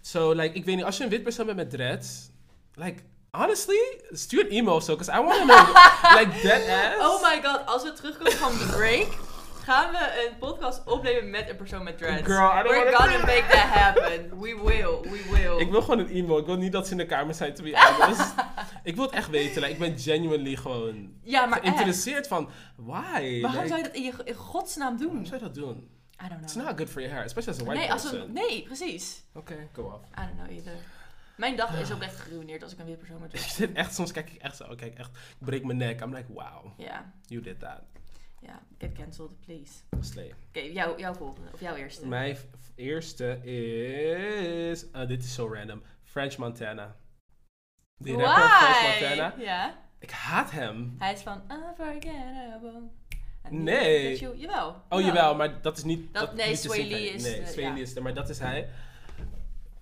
So, 0.00 0.32
like, 0.32 0.54
ik 0.54 0.64
weet 0.64 0.76
niet, 0.76 0.84
als 0.84 0.96
je 0.96 1.04
een 1.04 1.10
wit 1.10 1.22
persoon 1.22 1.46
bent 1.46 1.58
met 1.58 1.70
dreads, 1.70 2.30
like, 2.74 3.02
honestly, 3.30 4.00
stuur 4.10 4.44
een 4.44 4.50
e-mail 4.50 4.76
of 4.76 4.82
zo, 4.82 4.96
because 4.96 5.20
I 5.20 5.24
want 5.24 5.38
to 5.38 5.44
know, 5.44 5.66
like, 6.18 6.40
that 6.48 6.68
ass. 6.68 7.06
Oh 7.06 7.22
my 7.22 7.42
god, 7.42 7.66
als 7.66 7.82
we 7.82 7.92
terugkomen 7.92 8.32
van 8.32 8.52
de 8.52 8.72
break, 8.76 9.06
gaan 9.68 9.90
we 9.90 10.28
een 10.30 10.38
podcast 10.38 10.84
opnemen 10.84 11.30
met 11.30 11.48
een 11.48 11.56
persoon 11.56 11.82
met 11.82 11.98
dreads. 11.98 12.22
Girl, 12.26 12.50
I 12.50 12.62
don't 12.62 12.68
We're 12.68 12.96
gonna 12.96 13.12
do 13.12 13.26
make 13.26 13.44
that 13.50 13.68
happen. 13.80 14.38
We 14.40 14.60
will, 14.64 15.10
we 15.10 15.28
will. 15.30 15.58
Ik 15.60 15.70
wil 15.70 15.80
gewoon 15.82 15.98
een 15.98 16.08
e-mail. 16.08 16.38
Ik 16.38 16.46
wil 16.46 16.56
niet 16.56 16.72
dat 16.72 16.86
ze 16.86 16.92
in 16.92 16.98
de 16.98 17.06
kamer 17.06 17.34
zijn, 17.34 17.54
to 17.54 17.62
be 17.62 17.94
honest. 17.98 18.34
ik 18.82 18.94
wil 18.94 19.04
het 19.04 19.14
echt 19.14 19.30
weten. 19.30 19.62
Like, 19.62 19.72
ik 19.72 19.78
ben 19.78 19.98
genuinely 19.98 20.56
gewoon 20.56 21.12
ja, 21.22 21.46
maar 21.46 21.58
echt. 21.58 21.66
geïnteresseerd 21.68 22.26
van, 22.26 22.50
why? 22.76 23.40
Waarom 23.40 23.62
Like, 23.62 23.66
zou 23.66 23.76
je 23.76 23.82
dat 23.82 23.94
in, 23.94 24.02
je, 24.02 24.12
in 24.24 24.34
godsnaam 24.34 24.96
doen? 24.96 25.06
waarom 25.06 25.24
zou 25.24 25.36
je 25.40 25.44
dat 25.46 25.54
doen? 25.54 25.90
I 26.24 26.28
don't 26.28 26.42
It's 26.42 26.52
know. 26.52 26.66
not 26.66 26.78
good 26.78 26.90
for 26.90 27.00
your 27.00 27.14
hair, 27.16 27.24
especially 27.26 27.58
as 27.58 27.66
a 27.66 27.66
white 27.66 27.80
nee, 27.80 27.92
als 27.92 28.02
person. 28.02 28.20
een, 28.20 28.32
nee, 28.32 28.62
precies. 28.62 29.24
Oké, 29.34 29.68
go 29.72 29.82
off. 29.82 30.04
I 30.18 30.26
don't 30.26 30.36
know 30.36 30.50
either. 30.56 30.72
Mijn 31.36 31.56
dag 31.56 31.80
is 31.80 31.92
ook 31.92 32.02
echt 32.02 32.16
geruineerd 32.20 32.62
als 32.62 32.72
ik 32.72 32.78
een 32.78 32.86
wit 32.86 32.98
persoon 32.98 33.20
met 33.20 33.32
Ik 33.34 33.40
dreads 33.40 33.54
zit 33.54 33.72
echt, 33.72 33.94
soms 33.94 34.12
kijk 34.12 34.30
ik 34.30 34.42
echt 34.42 34.56
zo, 34.56 34.74
kijk 34.76 34.94
echt, 34.98 35.10
ik 35.10 35.46
breek 35.46 35.64
mijn 35.64 35.78
nek. 35.78 36.00
I'm 36.00 36.14
like, 36.14 36.32
wow, 36.32 36.66
Ja, 36.76 37.12
you 37.26 37.42
did 37.42 37.60
that. 37.60 37.80
Ja. 38.40 38.62
Get 38.78 38.92
cancelled, 38.92 39.40
please. 39.40 39.72
Slay. 40.00 40.34
Oké, 40.48 40.60
jou, 40.60 40.98
jouw 40.98 41.14
volgende. 41.14 41.50
Of 41.52 41.60
jouw 41.60 41.74
eerste. 41.74 42.06
Mijn 42.06 42.36
eerste 42.74 43.44
is. 43.44 44.84
uh, 44.94 45.06
dit 45.06 45.24
is 45.24 45.34
zo 45.34 45.52
random. 45.54 45.82
French 46.04 46.36
Montana. 46.36 46.96
Die 47.96 48.16
rapper 48.16 48.48
French 48.48 49.00
Montana. 49.00 49.34
Ja. 49.38 49.78
Ik 49.98 50.10
haat 50.10 50.50
hem. 50.50 50.94
Hij 50.98 51.12
is 51.12 51.20
van 51.20 51.42
Unforgettable. 51.50 52.82
Nee. 53.50 54.18
you- 54.18 54.36
Jawel. 54.36 54.82
Oh 54.88 55.00
jawel, 55.00 55.34
maar 55.34 55.62
dat 55.62 55.76
is 55.76 55.84
niet. 55.84 56.14
Dat- 56.14 56.34
nee, 56.34 56.56
Sway 56.56 56.88
Lee 56.88 57.08
is 57.10 57.22
Nee, 57.22 57.46
Sway. 57.46 57.72
Lee 57.72 57.82
is 57.82 57.98
maar 57.98 58.14
dat 58.14 58.28
is 58.28 58.38
hij. 58.38 58.68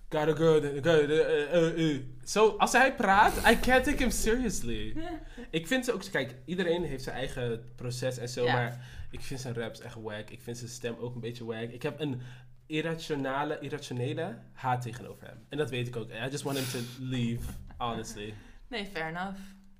Gotta 0.09 0.35
go, 0.35 0.61
go, 0.81 0.99
uh, 0.99 1.53
uh, 1.53 1.77
uh. 1.77 2.01
Zo, 2.23 2.55
als 2.57 2.71
hij 2.71 2.95
praat, 2.95 3.37
I 3.37 3.59
can't 3.59 3.83
take 3.83 3.97
him 3.97 4.09
seriously. 4.09 4.95
Ik 5.49 5.67
vind 5.67 5.85
ze 5.85 5.93
ook, 5.93 6.01
kijk, 6.11 6.35
iedereen 6.45 6.83
heeft 6.83 7.03
zijn 7.03 7.15
eigen 7.15 7.63
proces 7.75 8.17
en 8.17 8.29
zo, 8.29 8.45
maar 8.45 8.85
ik 9.11 9.21
vind 9.21 9.39
zijn 9.39 9.53
raps 9.53 9.79
echt 9.79 9.95
wack. 9.95 10.29
Ik 10.29 10.41
vind 10.41 10.57
zijn 10.57 10.69
stem 10.69 10.95
ook 10.99 11.15
een 11.15 11.21
beetje 11.21 11.45
wack. 11.45 11.69
Ik 11.69 11.83
heb 11.83 11.99
een 11.99 12.21
irrationele, 12.65 13.59
irrationele 13.59 14.37
haat 14.53 14.81
tegenover 14.81 15.27
hem. 15.27 15.45
En 15.49 15.57
dat 15.57 15.69
weet 15.69 15.87
ik 15.87 15.95
ook. 15.95 16.09
I 16.09 16.29
just 16.29 16.43
want 16.43 16.57
him 16.57 16.65
to 16.65 16.79
leave, 16.99 17.43
honestly. 17.77 18.33
Nee, 18.67 18.85
fair 18.85 19.07
enough. 19.07 19.39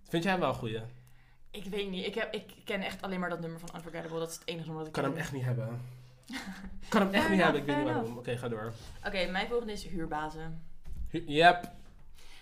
Vind 0.09 0.23
jij 0.23 0.31
hem 0.31 0.41
wel 0.41 0.49
een 0.49 0.55
goeie? 0.55 0.81
Ik 1.51 1.65
weet 1.65 1.89
niet. 1.89 2.05
Ik, 2.05 2.15
heb, 2.15 2.33
ik 2.33 2.51
ken 2.65 2.81
echt 2.81 3.01
alleen 3.01 3.19
maar 3.19 3.29
dat 3.29 3.39
nummer 3.39 3.59
van 3.59 3.69
Unforgettable. 3.75 4.19
Dat 4.19 4.29
is 4.29 4.35
het 4.35 4.47
enige 4.47 4.65
nummer 4.65 4.83
dat 4.83 4.87
Ik 4.87 4.97
ik 4.97 5.03
kan 5.03 5.11
hem 5.11 5.21
echt 5.21 5.33
niet 5.33 5.43
hebben. 5.43 5.81
Ik 6.81 6.89
kan 6.89 7.01
hem 7.01 7.13
echt 7.13 7.29
niet 7.29 7.41
hebben, 7.41 7.61
ik 7.61 7.67
weet 7.67 7.75
niet 7.77 7.85
waarom. 7.85 8.17
Oké, 8.17 8.37
ga 8.37 8.47
door. 8.49 8.73
Oké, 9.05 9.25
mijn 9.31 9.47
volgende 9.47 9.73
is 9.73 9.83
huurbazen. 9.87 10.63
Hu- 11.09 11.23
Yep. 11.27 11.71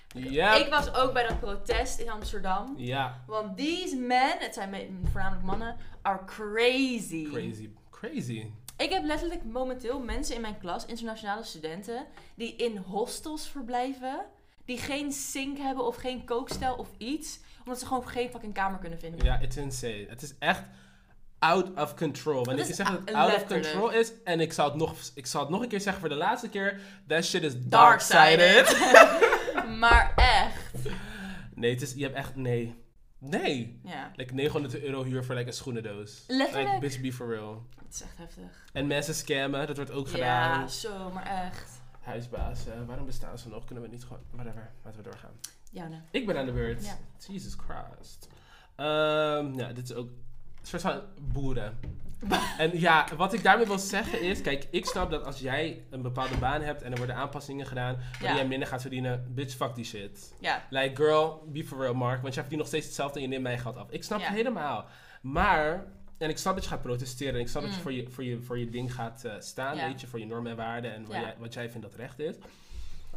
Yep. 0.08 0.54
Ik 0.56 0.70
was 0.70 0.94
ook 0.94 1.14
bij 1.14 1.28
dat 1.28 1.40
protest 1.40 2.00
in 2.00 2.10
Amsterdam. 2.10 2.74
Ja, 2.78 3.24
Want 3.28 3.58
these 3.58 3.96
men, 3.96 4.36
het 4.40 4.54
zijn 4.54 4.70
me- 4.70 4.90
voornamelijk 5.12 5.46
mannen, 5.46 5.76
are 6.02 6.20
crazy. 6.26 7.24
crazy. 7.32 7.70
Crazy. 7.90 8.46
Ik 8.78 8.90
heb 8.90 9.04
letterlijk 9.04 9.44
momenteel 9.44 10.00
mensen 10.00 10.36
in 10.36 10.42
mijn 10.42 10.58
klas, 10.58 10.86
internationale 10.86 11.44
studenten, 11.44 12.06
die 12.36 12.56
in 12.56 12.78
hostels 12.78 13.48
verblijven. 13.48 14.26
Die 14.66 14.78
geen 14.78 15.12
sink 15.12 15.58
hebben 15.58 15.86
of 15.86 15.96
geen 15.96 16.26
kookstel 16.26 16.76
of 16.76 16.90
iets. 16.98 17.40
Omdat 17.60 17.80
ze 17.80 17.86
gewoon 17.86 18.08
geen 18.08 18.30
fucking 18.30 18.54
kamer 18.54 18.80
kunnen 18.80 19.00
vinden. 19.00 19.26
Ja, 19.26 19.40
it's 19.40 19.58
insane. 19.58 20.06
Het 20.10 20.22
is 20.22 20.34
echt 20.40 20.64
out 21.46 21.80
of 21.80 21.96
control. 21.96 22.44
Wanneer 22.46 22.68
ik 22.70 22.76
zeg 22.76 22.90
dat 22.90 23.00
het 23.06 23.14
out 23.14 23.36
of 23.36 23.46
control 23.46 23.92
is, 23.92 24.12
en 24.24 24.40
ik 24.40 24.54
zal, 24.54 24.66
het 24.66 24.76
nog, 24.76 24.96
ik 25.14 25.26
zal 25.26 25.42
het 25.42 25.50
nog 25.50 25.62
een 25.62 25.68
keer 25.68 25.82
zeggen 25.82 26.00
voor 26.02 26.10
de 26.10 26.16
laatste 26.16 26.50
keer, 26.50 26.80
that 27.08 27.26
shit 27.26 27.44
is 27.44 27.54
Dark-sided. 27.60 28.78
maar 29.80 30.14
echt. 30.16 30.90
nee, 31.54 31.72
het 31.74 31.82
is, 31.82 31.94
je 31.94 32.04
hebt 32.04 32.16
echt, 32.16 32.36
nee. 32.36 32.84
Nee. 33.20 33.80
Ja, 33.84 34.12
Like 34.16 34.34
900 34.34 34.82
euro 34.84 35.04
huur 35.04 35.24
voor 35.24 35.36
like, 35.36 35.48
een 35.48 35.54
schoenendoos. 35.54 36.24
Letterlijk. 36.28 36.68
Like, 36.68 36.80
bitch, 36.80 37.02
be 37.02 37.14
for 37.14 37.28
real. 37.30 37.66
het 37.86 37.94
is 37.94 38.02
echt 38.02 38.18
heftig. 38.18 38.66
En 38.74 38.88
mensen 38.88 39.16
scammen, 39.16 39.68
dat 39.68 39.76
wordt 39.76 39.92
ook 39.92 40.08
Ja, 40.08 40.14
gedaan. 40.14 40.70
zo, 40.70 41.12
maar 41.12 41.46
echt. 41.46 41.82
Huisbazen, 42.02 42.86
waarom 42.86 43.06
bestaan 43.06 43.38
ze 43.38 43.50
nog? 43.50 43.66
Kunnen 43.66 43.84
we 43.84 43.90
niet 43.90 44.04
gewoon, 44.04 44.22
whatever, 44.32 44.72
laten 44.84 45.04
we 45.04 45.10
doorgaan. 45.10 45.32
Ja, 45.72 45.88
nee. 45.88 46.00
Ik 46.12 46.26
ben 46.26 46.38
aan 46.38 46.46
de 46.46 46.52
beurt. 46.52 46.86
Ja. 46.86 46.98
Jesus 47.28 47.56
Christ. 47.68 48.28
Ehm, 48.76 49.54
ja, 49.60 49.74
dit 49.74 49.90
is 49.90 49.94
ook 49.94 50.10
soort 50.68 50.82
van 50.82 51.02
boeren. 51.34 51.80
en 52.58 52.80
ja, 52.80 53.08
wat 53.18 53.34
ik 53.34 53.44
daarmee 53.44 53.66
wil 53.66 53.80
zeggen 53.80 54.22
is, 54.22 54.42
kijk, 54.42 54.68
ik 54.72 54.86
snap 54.86 55.12
dat 55.12 55.26
als 55.26 55.40
jij 55.40 55.84
een 55.90 56.02
bepaalde 56.02 56.38
baan 56.38 56.62
hebt 56.62 56.82
en 56.82 56.92
er 56.92 56.98
worden 56.98 57.16
aanpassingen 57.16 57.66
gedaan, 57.66 57.98
Ja. 58.22 58.36
jij 58.36 58.48
minder 58.48 58.68
gaat 58.68 58.82
verdienen, 58.82 59.26
bitch, 59.34 59.56
fuck 59.56 59.76
die 59.76 59.86
shit. 59.86 60.34
Ja, 60.40 60.64
Like, 60.70 60.96
girl, 60.96 61.44
be 61.48 61.64
for 61.64 61.78
real, 61.78 61.94
Mark, 61.94 62.22
want 62.22 62.34
jij 62.34 62.44
verdient 62.44 62.60
nog 62.62 62.68
steeds 62.68 62.86
hetzelfde 62.86 63.16
en 63.16 63.22
je 63.22 63.28
neemt 63.28 63.44
mijn 63.44 63.60
geld 63.60 63.78
af. 63.78 63.90
Ik 63.90 64.04
snap 64.04 64.20
Ja. 64.20 64.26
het 64.26 64.36
helemaal. 64.36 64.86
Maar, 65.22 65.86
en 66.18 66.30
ik 66.30 66.38
snap 66.38 66.54
dat 66.56 66.64
je 66.64 66.70
gaat 66.70 66.82
protesteren 66.82 67.34
en 67.34 67.40
ik 67.40 67.48
snap 67.48 67.62
dat 67.62 67.72
je 67.72 67.78
Mm. 67.78 67.84
voor 67.84 67.94
je, 67.94 68.08
voor 68.10 68.24
je, 68.24 68.42
voor 68.42 68.60
je 68.60 68.70
ding 68.70 68.94
gaat 68.94 69.24
eh, 69.24 69.32
staan, 69.40 69.76
weet 69.78 70.02
je, 70.02 70.08
voor 70.08 70.20
je 70.20 70.26
normen 70.26 70.52
en 70.52 70.58
waarden 70.58 70.94
en 70.94 71.06
wat, 71.06 71.16
jij, 71.16 71.36
wat 71.40 71.54
jij 71.54 71.70
vindt 71.70 71.88
dat 71.88 71.96
recht 71.96 72.20
is. 72.20 72.36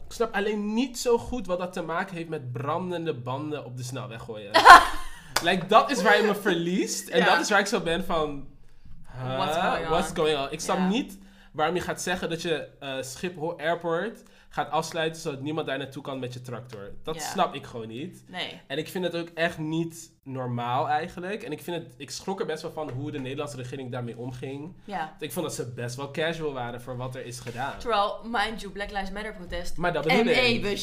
Ik 0.06 0.14
snap 0.14 0.34
alleen 0.34 0.74
niet 0.74 0.98
zo 0.98 1.18
goed 1.18 1.46
wat 1.46 1.58
dat 1.58 1.72
te 1.72 1.82
maken 1.82 2.16
heeft 2.16 2.28
met 2.28 2.52
brandende 2.52 3.14
banden 3.14 3.64
op 3.64 3.76
de 3.76 3.82
snelweg 3.82 4.22
gooien. 4.22 4.50
like, 5.42 5.66
dat 5.66 5.90
is 5.90 6.02
waar 6.02 6.16
je 6.16 6.22
me 6.26 6.34
verliest. 6.34 7.08
En 7.08 7.18
Ja. 7.18 7.24
dat 7.24 7.40
is 7.40 7.50
waar 7.50 7.60
ik 7.60 7.66
zo 7.66 7.80
ben 7.80 8.04
van... 8.04 8.46
huh, 9.22 9.36
What's 9.36 9.56
going 9.56 9.84
on? 9.84 9.90
what's 9.90 10.10
going 10.14 10.38
on? 10.38 10.48
Ik 10.50 10.60
snap 10.60 10.78
niet 10.88 11.18
waarom 11.52 11.74
je 11.74 11.80
gaat 11.80 12.02
zeggen 12.02 12.28
dat 12.30 12.42
je 12.42 12.68
eh, 12.80 12.94
Schiphol 13.00 13.58
Airport 13.58 14.22
gaat 14.48 14.70
afsluiten 14.70 15.20
zodat 15.20 15.40
niemand 15.40 15.66
daar 15.66 15.78
naartoe 15.78 16.02
kan 16.02 16.18
met 16.18 16.32
je 16.32 16.40
tractor. 16.40 16.90
Dat 17.02 17.22
snap 17.22 17.54
ik 17.54 17.64
gewoon 17.66 17.88
niet. 17.88 18.24
Nee. 18.26 18.60
En 18.66 18.78
ik 18.78 18.88
vind 18.88 19.04
het 19.04 19.16
ook 19.16 19.28
echt 19.34 19.58
niet 19.58 20.12
normaal 20.22 20.88
eigenlijk. 20.88 21.42
En 21.42 21.52
ik, 21.52 21.62
vind 21.62 21.76
het, 21.76 21.94
ik 21.96 22.10
schrok 22.10 22.40
er 22.40 22.46
best 22.46 22.62
wel 22.62 22.72
van 22.72 22.90
hoe 22.90 23.10
de 23.10 23.18
Nederlandse 23.18 23.56
regering 23.56 23.92
daarmee 23.92 24.18
omging. 24.18 24.76
Ja. 24.84 25.16
Ik 25.18 25.32
vond 25.32 25.46
dat 25.46 25.54
ze 25.54 25.72
best 25.72 25.96
wel 25.96 26.10
casual 26.10 26.52
waren 26.52 26.80
voor 26.80 26.96
wat 26.96 27.14
er 27.14 27.26
is 27.26 27.40
gedaan. 27.40 27.78
Terwijl, 27.78 28.20
mind 28.24 28.60
you, 28.60 28.72
Black 28.72 28.90
Lives 28.90 29.10
Matter 29.10 29.34
protest. 29.34 29.76
Maar 29.76 29.92
dat 29.92 30.02
bedoel 30.02 30.18
ik. 30.18 30.76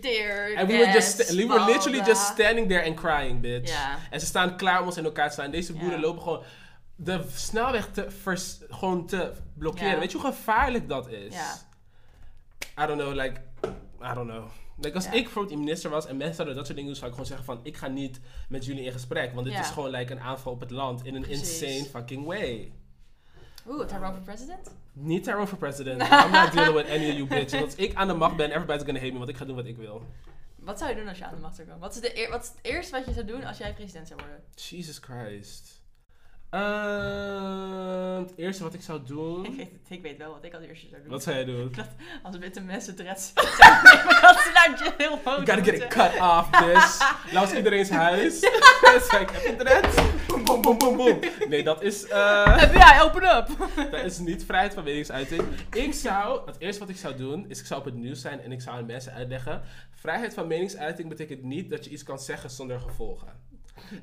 Teer, 0.00 0.56
And 0.56 0.66
we 0.70 0.76
were, 0.76 0.92
just, 0.92 1.34
we 1.34 1.46
were 1.46 1.64
literally 1.64 2.04
just 2.04 2.22
standing 2.22 2.68
there 2.68 2.86
and 2.86 2.94
crying, 2.94 3.40
bitch. 3.40 3.70
Ja. 3.70 3.98
En 4.10 4.20
ze 4.20 4.26
staan 4.26 4.56
klaar 4.56 4.80
om 4.80 4.86
ons 4.86 4.96
in 4.96 5.04
elkaar 5.04 5.28
te 5.28 5.34
slaan. 5.34 5.50
Deze 5.50 5.72
boeren 5.72 5.90
Ja. 6.00 6.00
lopen 6.00 6.22
gewoon 6.22 6.42
de 6.96 7.20
snelweg 7.34 7.88
te, 7.92 8.10
vers, 8.10 8.58
gewoon 8.68 9.06
te 9.06 9.32
blokkeren. 9.54 9.92
Ja. 9.92 9.98
Weet 9.98 10.12
je 10.12 10.18
hoe 10.18 10.26
gevaarlijk 10.26 10.88
dat 10.88 11.08
is? 11.08 11.34
Ja. 11.34 11.54
I 12.78 12.86
don't 12.86 13.00
know, 13.00 13.14
like, 13.14 13.40
I 14.10 14.14
don't 14.14 14.30
know. 14.30 14.44
Like, 14.80 14.94
als 14.94 15.04
Ja. 15.04 15.12
ik 15.12 15.22
bijvoorbeeld 15.22 15.58
minister 15.58 15.90
was 15.90 16.06
en 16.06 16.16
mensen 16.16 16.34
zouden 16.34 16.56
dat 16.56 16.64
soort 16.66 16.76
dingen 16.78 16.92
doen, 16.92 17.00
zou 17.00 17.10
ik 17.10 17.16
gewoon 17.16 17.36
zeggen 17.36 17.46
van, 17.46 17.60
ik 17.62 17.76
ga 17.76 17.86
niet 17.88 18.20
met 18.48 18.64
jullie 18.64 18.84
in 18.84 18.92
gesprek. 18.92 19.32
Want 19.32 19.46
dit 19.46 19.54
Ja. 19.54 19.60
is 19.60 19.68
gewoon 19.68 19.90
like, 19.90 20.12
een 20.12 20.20
aanval 20.20 20.52
op 20.52 20.60
het 20.60 20.70
land 20.70 21.04
in 21.04 21.14
een 21.14 21.22
Precies. 21.22 21.62
insane 21.62 21.84
fucking 21.90 22.24
way. 22.26 22.72
Oeh, 23.68 23.86
Tyrone 23.86 24.12
voor 24.12 24.22
president? 24.22 24.74
Niet 24.92 25.24
Tyrone 25.24 25.46
for 25.46 25.58
president. 25.58 26.02
I'm 26.24 26.30
not 26.30 26.52
dealing 26.52 26.74
with 26.74 26.88
any 26.88 27.08
of 27.10 27.16
you 27.16 27.26
bitches. 27.26 27.62
Als 27.62 27.74
ik 27.74 27.94
aan 27.94 28.08
de 28.08 28.14
macht 28.14 28.36
ben, 28.36 28.50
everybody's 28.50 28.84
gonna 28.84 28.98
hate 29.00 29.12
me, 29.12 29.18
want 29.18 29.30
ik 29.30 29.36
ga 29.36 29.44
doen 29.44 29.56
wat 29.56 29.66
ik 29.66 29.76
wil. 29.76 30.02
Wat 30.56 30.78
zou 30.78 30.90
je 30.90 30.96
doen 30.96 31.08
als 31.08 31.18
je 31.18 31.24
aan 31.24 31.34
de 31.34 31.40
macht 31.40 31.54
zou 31.56 31.66
komen? 31.68 31.82
Wat 31.82 31.94
is, 31.94 32.00
de 32.00 32.26
wat 32.30 32.42
is 32.42 32.48
het 32.48 32.58
eerste 32.62 32.92
wat 32.96 33.06
je 33.06 33.12
zou 33.12 33.26
doen 33.26 33.44
als 33.44 33.58
jij 33.58 33.74
president 33.74 34.08
zou 34.08 34.20
worden? 34.20 34.42
Jesus 34.54 34.98
Christ. 34.98 35.75
Ehm, 36.50 38.18
het 38.20 38.32
eerste 38.36 38.62
wat 38.62 38.74
ik 38.74 38.82
zou 38.82 39.00
Ik 39.00 39.06
doen. 39.06 39.42
weet, 39.56 39.58
het, 39.58 39.68
ik 39.88 40.02
weet 40.02 40.18
wel 40.18 40.30
wat 40.32 40.44
ik 40.44 40.54
als 40.54 40.62
eerste 40.64 40.86
zou 40.88 41.00
doen. 41.02 41.10
Wat 41.10 41.22
zou 41.22 41.36
jij 41.36 41.44
doen? 41.44 41.74
Als 42.22 42.38
witte 42.38 42.60
mensen 42.60 42.94
zijn, 42.96 43.06
dat 44.22 44.36
ze 44.38 44.50
naar 44.54 44.74
jail 44.78 45.18
You 45.24 45.36
moeten. 45.38 45.54
gotta 45.54 45.62
get 45.62 45.74
it 45.74 45.86
cut 45.86 46.20
off, 46.20 46.50
bitch. 46.50 47.32
Langs 47.32 47.52
iedereen's 47.54 47.90
huis. 47.90 48.38
Zeg 48.40 49.20
ik, 49.20 49.30
heb 49.30 49.60
je 49.60 49.68
het? 49.68 49.94
Boom, 50.26 50.44
boom, 50.44 50.60
boom, 50.62 50.78
boom, 50.78 50.96
boom. 50.96 51.18
Nee, 51.48 51.62
dat 51.62 51.82
is, 51.82 52.06
eh, 52.08 52.58
FBI, 52.58 53.00
open 53.02 53.36
up! 53.36 53.48
dat 53.92 54.04
is 54.04 54.18
niet 54.18 54.44
vrijheid 54.44 54.74
van 54.74 54.84
meningsuiting. 54.84 55.42
Ik 55.72 55.94
zou, 55.94 56.46
het 56.46 56.56
eerste 56.58 56.80
wat 56.80 56.88
ik 56.88 56.96
zou 56.96 57.16
doen, 57.16 57.44
is 57.48 57.60
ik 57.60 57.66
zou 57.66 57.80
op 57.80 57.86
het 57.86 57.94
nieuws 57.94 58.20
zijn 58.20 58.40
en 58.40 58.52
ik 58.52 58.60
zou 58.60 58.76
aan 58.76 58.86
mensen 58.86 59.12
uitleggen. 59.12 59.62
Vrijheid 59.90 60.34
van 60.34 60.46
meningsuiting 60.46 61.08
betekent 61.08 61.42
niet 61.42 61.70
dat 61.70 61.84
je 61.84 61.90
iets 61.90 62.02
kan 62.02 62.18
zeggen 62.18 62.50
zonder 62.50 62.80
gevolgen. 62.80 63.28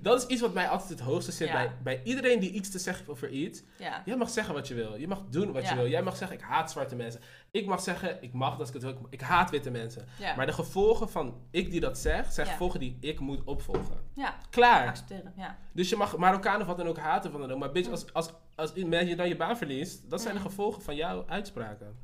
Dat 0.01 0.21
is 0.21 0.27
iets 0.27 0.41
wat 0.41 0.53
mij 0.53 0.67
altijd 0.67 0.89
het 0.89 0.99
hoogste 0.99 1.31
zit 1.31 1.47
Ja. 1.47 1.53
bij, 1.53 1.71
bij 1.83 2.01
iedereen 2.03 2.39
die 2.39 2.51
iets 2.51 2.69
te 2.69 2.79
zeggen 2.79 3.05
heeft 3.05 3.15
over 3.17 3.29
iets. 3.29 3.63
Ja. 3.77 4.01
Jij 4.05 4.15
mag 4.17 4.29
zeggen 4.29 4.53
wat 4.53 4.67
je 4.67 4.73
wil. 4.73 4.95
Je 4.95 5.07
mag 5.07 5.21
doen 5.29 5.51
wat 5.51 5.69
je 5.69 5.75
wil. 5.75 5.87
Jij 5.87 6.01
mag 6.03 6.17
zeggen, 6.17 6.37
ik 6.37 6.43
haat 6.43 6.71
zwarte 6.71 6.95
mensen. 6.95 7.21
Ik 7.51 7.65
mag 7.65 7.81
zeggen, 7.81 8.17
ik 8.23 8.33
mag 8.33 8.57
dat 8.57 8.67
ik 8.67 8.73
het 8.73 8.83
wil. 8.83 9.07
Ik- 9.09 9.21
haat 9.21 9.49
witte 9.49 9.71
mensen. 9.71 10.05
Maar 10.35 10.45
de 10.45 10.53
gevolgen 10.53 11.09
van 11.09 11.41
ik 11.51 11.71
die 11.71 11.79
dat 11.79 11.97
zeg, 11.97 12.31
zijn 12.31 12.47
gevolgen 12.47 12.79
die 12.79 12.97
ik 12.99 13.19
moet 13.19 13.43
opvolgen. 13.43 13.97
ja. 14.15 14.37
Klaar. 14.49 14.87
Accepteren. 14.87 15.33
Dus 15.73 15.89
je 15.89 15.95
mag 15.95 16.17
Marokkanen 16.17 16.61
of 16.61 16.67
wat 16.67 16.77
dan 16.77 16.87
ook 16.87 16.97
haten 16.97 17.31
van 17.31 17.39
dan 17.41 17.51
ook. 17.51 17.59
Maar 17.59 17.71
bitch, 17.71 17.89
als, 17.89 18.13
als, 18.13 18.29
als 18.55 18.71
je 18.75 19.15
dan 19.15 19.27
je 19.27 19.35
baan 19.35 19.57
verliest, 19.57 20.09
dat 20.09 20.21
zijn 20.21 20.33
de 20.33 20.39
Mm. 20.39 20.45
gevolgen 20.45 20.81
van 20.81 20.95
jouw 20.95 21.23
uitspraken. 21.27 21.97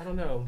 I 0.00 0.04
don't 0.04 0.20
know. 0.20 0.46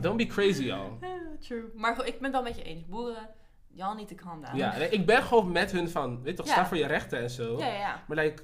Don't 0.00 0.16
be 0.16 0.26
crazy, 0.26 0.62
y'all. 0.64 0.90
True. 1.40 1.64
Maar 1.74 2.06
ik 2.06 2.14
ben 2.14 2.22
het 2.22 2.32
wel 2.32 2.42
met 2.42 2.56
je 2.56 2.62
eens. 2.62 2.86
Boeren, 2.86 3.28
y'all 3.74 3.94
need 3.94 4.08
to 4.08 4.14
calm 4.14 4.40
down. 4.42 4.56
Ja, 4.56 4.74
ik 4.74 5.06
ben 5.06 5.22
gewoon 5.22 5.52
met 5.52 5.72
hun 5.72 5.88
van, 5.90 6.22
weet 6.22 6.36
toch, 6.36 6.46
Ja. 6.46 6.52
sta 6.52 6.66
voor 6.66 6.76
je 6.76 6.86
rechten 6.86 7.18
en 7.18 7.30
zo. 7.30 7.58
Ja, 7.58 7.66
ja. 7.66 8.02
Maar 8.06 8.16
like, 8.16 8.42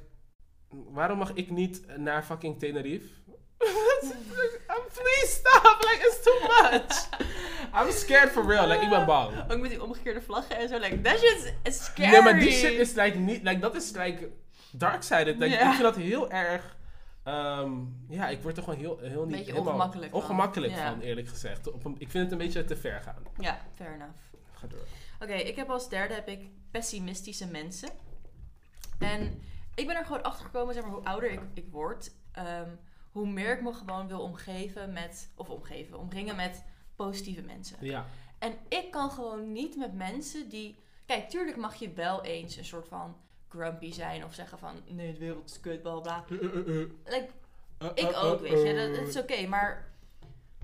waarom 0.68 1.18
mag 1.18 1.32
ik 1.32 1.50
niet 1.50 1.87
naar 1.97 2.23
fucking 2.23 2.58
Tenerife? 2.58 3.06
Please 4.99 5.26
stop, 5.26 5.78
like 5.90 6.00
it's 6.06 6.23
too 6.23 6.40
much. 6.40 7.08
I'm 7.87 7.92
scared 7.92 8.30
for 8.30 8.47
real, 8.47 8.66
like 8.68 8.82
ik 8.82 8.88
ben 8.90 9.06
bang. 9.06 9.50
Ook 9.52 9.58
met 9.61 9.70
die 9.70 9.82
omgekeerde 9.82 10.20
vlaggen 10.23 10.56
en 10.56 10.68
zo. 10.68 10.78
Like, 10.78 11.00
that 11.00 11.18
shit 11.18 11.54
is 11.62 11.85
scary. 11.85 12.11
Nee, 12.11 12.23
maar 12.23 12.38
die 12.38 12.52
shit 12.52 12.73
is 12.73 12.92
like 12.94 13.16
niet, 13.18 13.42
like 13.42 13.58
dat 13.58 13.75
is 13.75 13.90
like 13.92 14.30
dark-sided. 14.73 15.38
Like. 15.38 15.54
Ik 15.54 15.61
vind 15.61 15.82
dat 15.82 15.97
heel 15.97 16.30
erg, 16.30 16.76
ehm, 17.25 17.73
ja, 18.08 18.28
ik 18.28 18.42
word 18.42 18.56
er 18.56 18.62
gewoon 18.62 18.78
heel, 18.78 18.99
heel 18.99 19.25
niet 19.25 19.37
Beetje 19.37 19.44
helemaal 19.52 19.73
ongemakkelijk 19.73 20.11
van. 20.11 20.20
ongemakkelijk 20.20 20.73
van, 20.73 21.00
eerlijk 21.00 21.28
gezegd. 21.28 21.73
Op 21.73 21.85
een, 21.85 21.94
ik 21.99 22.11
vind 22.11 22.23
het 22.25 22.32
een 22.32 22.38
beetje 22.38 22.64
te 22.64 22.76
ver 22.76 23.00
gaan. 23.00 23.23
Ja, 23.38 23.58
fair 23.75 23.92
enough. 23.94 24.18
Ga 24.52 24.66
door. 24.66 24.87
Oké, 25.20 25.34
ik 25.34 25.56
heb 25.56 25.70
als 25.70 25.88
derde 25.88 26.14
heb 26.14 26.28
ik 26.28 26.48
pessimistische 26.70 27.46
mensen. 27.46 27.88
En 28.98 29.42
ik 29.74 29.87
ben 29.87 29.96
er 29.96 30.04
gewoon 30.04 30.22
achter 30.22 30.44
gekomen, 30.44 30.74
zeg 30.74 30.83
maar, 30.83 30.92
hoe 30.92 31.04
ouder 31.04 31.31
ik, 31.31 31.40
ik 31.54 31.66
word, 31.70 32.12
ehm, 32.33 32.70
hoe 33.12 33.26
meer 33.26 33.57
ik 33.57 33.62
me 33.62 33.72
gewoon 33.72 34.09
wil 34.09 34.20
omgeven 34.20 34.92
met, 34.92 35.31
of 35.35 35.48
omgeven, 35.48 35.98
omringen 35.98 36.37
met 36.37 36.64
positieve 36.96 37.42
mensen. 37.42 37.76
Ja. 37.81 38.07
En 38.38 38.54
ik 38.68 38.90
kan 38.90 39.11
gewoon 39.11 39.52
niet 39.52 39.76
met 39.76 39.94
mensen 39.94 40.48
die. 40.48 40.76
Kijk, 41.07 41.28
tuurlijk 41.28 41.57
mag 41.57 41.74
je 41.74 41.92
wel 41.92 42.24
eens 42.24 42.57
een 42.57 42.64
soort 42.64 42.88
van 42.88 43.16
grumpy 43.48 43.92
zijn 43.92 44.24
of 44.24 44.35
zeggen 44.35 44.59
van 44.59 44.74
nee, 44.87 45.12
de 45.12 45.18
wereld 45.18 45.50
is 45.50 45.61
kut, 45.61 45.83
bla 45.83 46.00
bla. 46.00 46.24
Like, 46.28 47.28
ik 47.94 48.16
ook, 48.16 48.40
weet 48.40 48.66
je, 48.66 48.74
dat, 48.74 48.94
dat 48.94 49.09
is 49.09 49.16
oké. 49.16 49.46
maar 49.46 49.92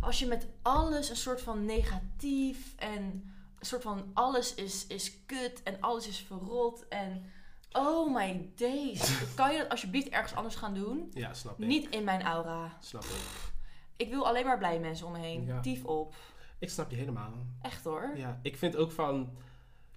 als 0.00 0.18
je 0.18 0.26
met 0.26 0.46
alles 0.62 1.08
een 1.08 1.16
soort 1.16 1.42
van 1.42 1.64
negatief 1.64 2.74
en 2.76 3.33
soort 3.64 3.82
van 3.82 4.10
alles 4.14 4.54
is, 4.54 4.86
is 4.86 5.24
kut 5.26 5.62
en 5.62 5.80
alles 5.80 6.08
is 6.08 6.18
verrot 6.18 6.88
en 6.88 7.24
oh 7.72 8.14
my 8.14 8.50
days. 8.54 9.18
kan 9.34 9.52
je 9.52 9.58
dat 9.58 9.68
alsjeblieft 9.68 10.08
ergens 10.08 10.34
anders 10.34 10.54
gaan 10.54 10.74
doen? 10.74 11.10
Ja, 11.12 11.34
snap 11.34 11.60
ik. 11.60 11.66
Niet 11.66 11.88
in 11.88 12.04
mijn 12.04 12.22
aura. 12.22 12.76
Snap 12.80 13.02
ik. 13.02 13.52
Ik 13.96 14.10
wil 14.10 14.26
alleen 14.26 14.44
maar 14.44 14.58
blij 14.58 14.78
mensen 14.78 15.06
om 15.06 15.12
me 15.12 15.18
heen. 15.18 15.44
Ja. 15.44 15.60
Tief 15.60 15.84
op. 15.84 16.14
Ik 16.58 16.70
snap 16.70 16.90
je 16.90 16.96
helemaal. 16.96 17.32
Echt 17.62 17.84
hoor. 17.84 18.12
Ja, 18.16 18.38
ik 18.42 18.56
vind 18.56 18.76
ook 18.76 18.92
van, 18.92 19.36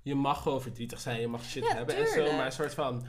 je 0.01 0.15
mag 0.15 0.41
gewoon 0.41 0.61
verdrietig 0.61 0.99
zijn, 0.99 1.21
je 1.21 1.27
mag 1.27 1.43
shit 1.43 1.63
Ja, 1.63 1.75
hebben 1.75 1.95
en 1.95 2.07
zo, 2.07 2.35
maar 2.35 2.45
een 2.45 2.51
soort 2.51 2.73
van, 2.73 3.05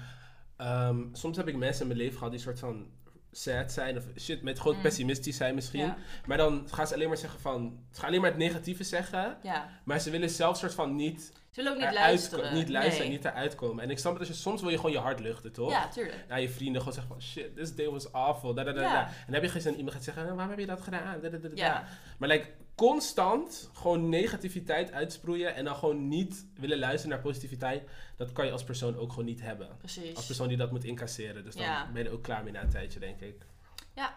ehm, 0.57 1.05
soms 1.13 1.37
heb 1.37 1.49
ik 1.49 1.57
mensen 1.57 1.83
in 1.83 1.89
mijn 1.89 1.99
leven 1.99 2.17
gehad 2.17 2.33
die 2.33 2.41
soort 2.41 2.59
van 2.59 2.91
sad 3.33 3.73
zijn 3.73 3.97
of 3.97 4.05
shit, 4.19 4.43
met 4.43 4.61
gewoon 4.61 4.77
Mm. 4.77 4.83
pessimistisch 4.83 5.37
zijn 5.37 5.55
misschien. 5.55 5.81
Ja, 5.81 5.97
Maar 6.27 6.37
dan 6.37 6.69
gaan 6.71 6.87
ze 6.87 6.95
alleen 6.95 7.09
maar 7.09 7.17
zeggen 7.17 7.41
van, 7.41 7.79
ze 7.93 7.99
gaan 8.01 8.09
alleen 8.09 8.21
maar 8.21 8.31
het 8.31 8.39
negatieve 8.39 8.85
zeggen, 8.85 9.37
ja. 9.43 9.69
maar 9.85 10.01
ze 10.01 10.11
willen 10.11 10.31
zelf 10.31 10.57
soort 10.57 10.75
van 10.75 10.97
niet, 10.97 11.33
Ze 11.51 11.63
willen 11.65 11.73
ook 11.73 11.79
niet 11.85 11.93
luisteren. 11.99 12.55
niet 12.55 12.69
luisteren, 12.69 13.09
Nee. 13.09 13.17
niet 13.17 13.25
eruit 13.25 13.55
komen. 13.55 13.85
En 13.85 13.91
ik 13.91 13.99
snap 13.99 14.13
het 14.13 14.21
als 14.21 14.29
je, 14.29 14.35
soms 14.35 14.61
wil 14.61 14.71
je 14.71 14.77
gewoon 14.77 14.93
je 14.93 14.99
hart 14.99 15.21
luchten, 15.21 15.53
toch? 15.53 15.71
Ja, 15.71 15.89
tuurlijk. 15.89 16.25
Naar 16.29 16.41
je 16.41 16.49
vrienden 16.51 16.79
gewoon 16.79 16.95
zeggen 16.95 17.13
van, 17.13 17.23
shit, 17.23 17.57
this 17.57 17.75
day 17.75 17.89
was 17.89 18.13
awful, 18.13 18.55
da, 18.55 18.65
da, 18.65 18.73
da, 18.73 18.81
Ja. 18.83 18.93
da. 18.93 19.07
En 19.07 19.15
dan 19.27 19.35
heb 19.35 19.43
je 19.43 19.49
geen 19.49 19.61
zin 19.61 19.71
in 19.73 19.77
iemand 19.77 19.97
gaat 19.97 20.05
zeggen, 20.05 20.25
waarom 20.35 20.49
heb 20.51 20.59
je 20.59 20.67
dat 20.67 20.81
gedaan? 20.81 21.21
Maar 22.19 22.29
like, 22.29 22.49
constant 22.79 23.71
gewoon 23.73 24.09
negativiteit 24.09 24.93
uitsproeien 24.93 25.55
en 25.55 25.65
dan 25.65 25.75
gewoon 25.77 26.09
niet 26.09 26.47
willen 26.55 26.79
luisteren 26.79 27.11
naar 27.17 27.25
positiviteit, 27.25 27.89
dat 28.17 28.33
kan 28.33 28.47
je 28.47 28.53
als 28.53 28.65
persoon 28.65 28.97
ook 28.97 29.11
gewoon 29.11 29.25
niet 29.25 29.41
hebben. 29.41 29.69
Als 29.69 29.77
precies. 29.79 30.27
persoon 30.27 30.49
die 30.49 30.57
dat 30.57 30.71
moet 30.71 30.85
incasseren. 30.85 31.45
Dus 31.45 31.55
dan 31.55 31.65
Ja. 31.65 31.89
ben 31.93 32.03
je 32.03 32.09
er 32.09 32.15
ook 32.15 32.23
klaar 32.23 32.43
mee 32.45 32.53
na 32.53 32.63
een 32.63 32.69
tijdje, 32.71 33.01
denk 33.01 33.21
ik. 33.21 33.47
Ja. 33.95 34.15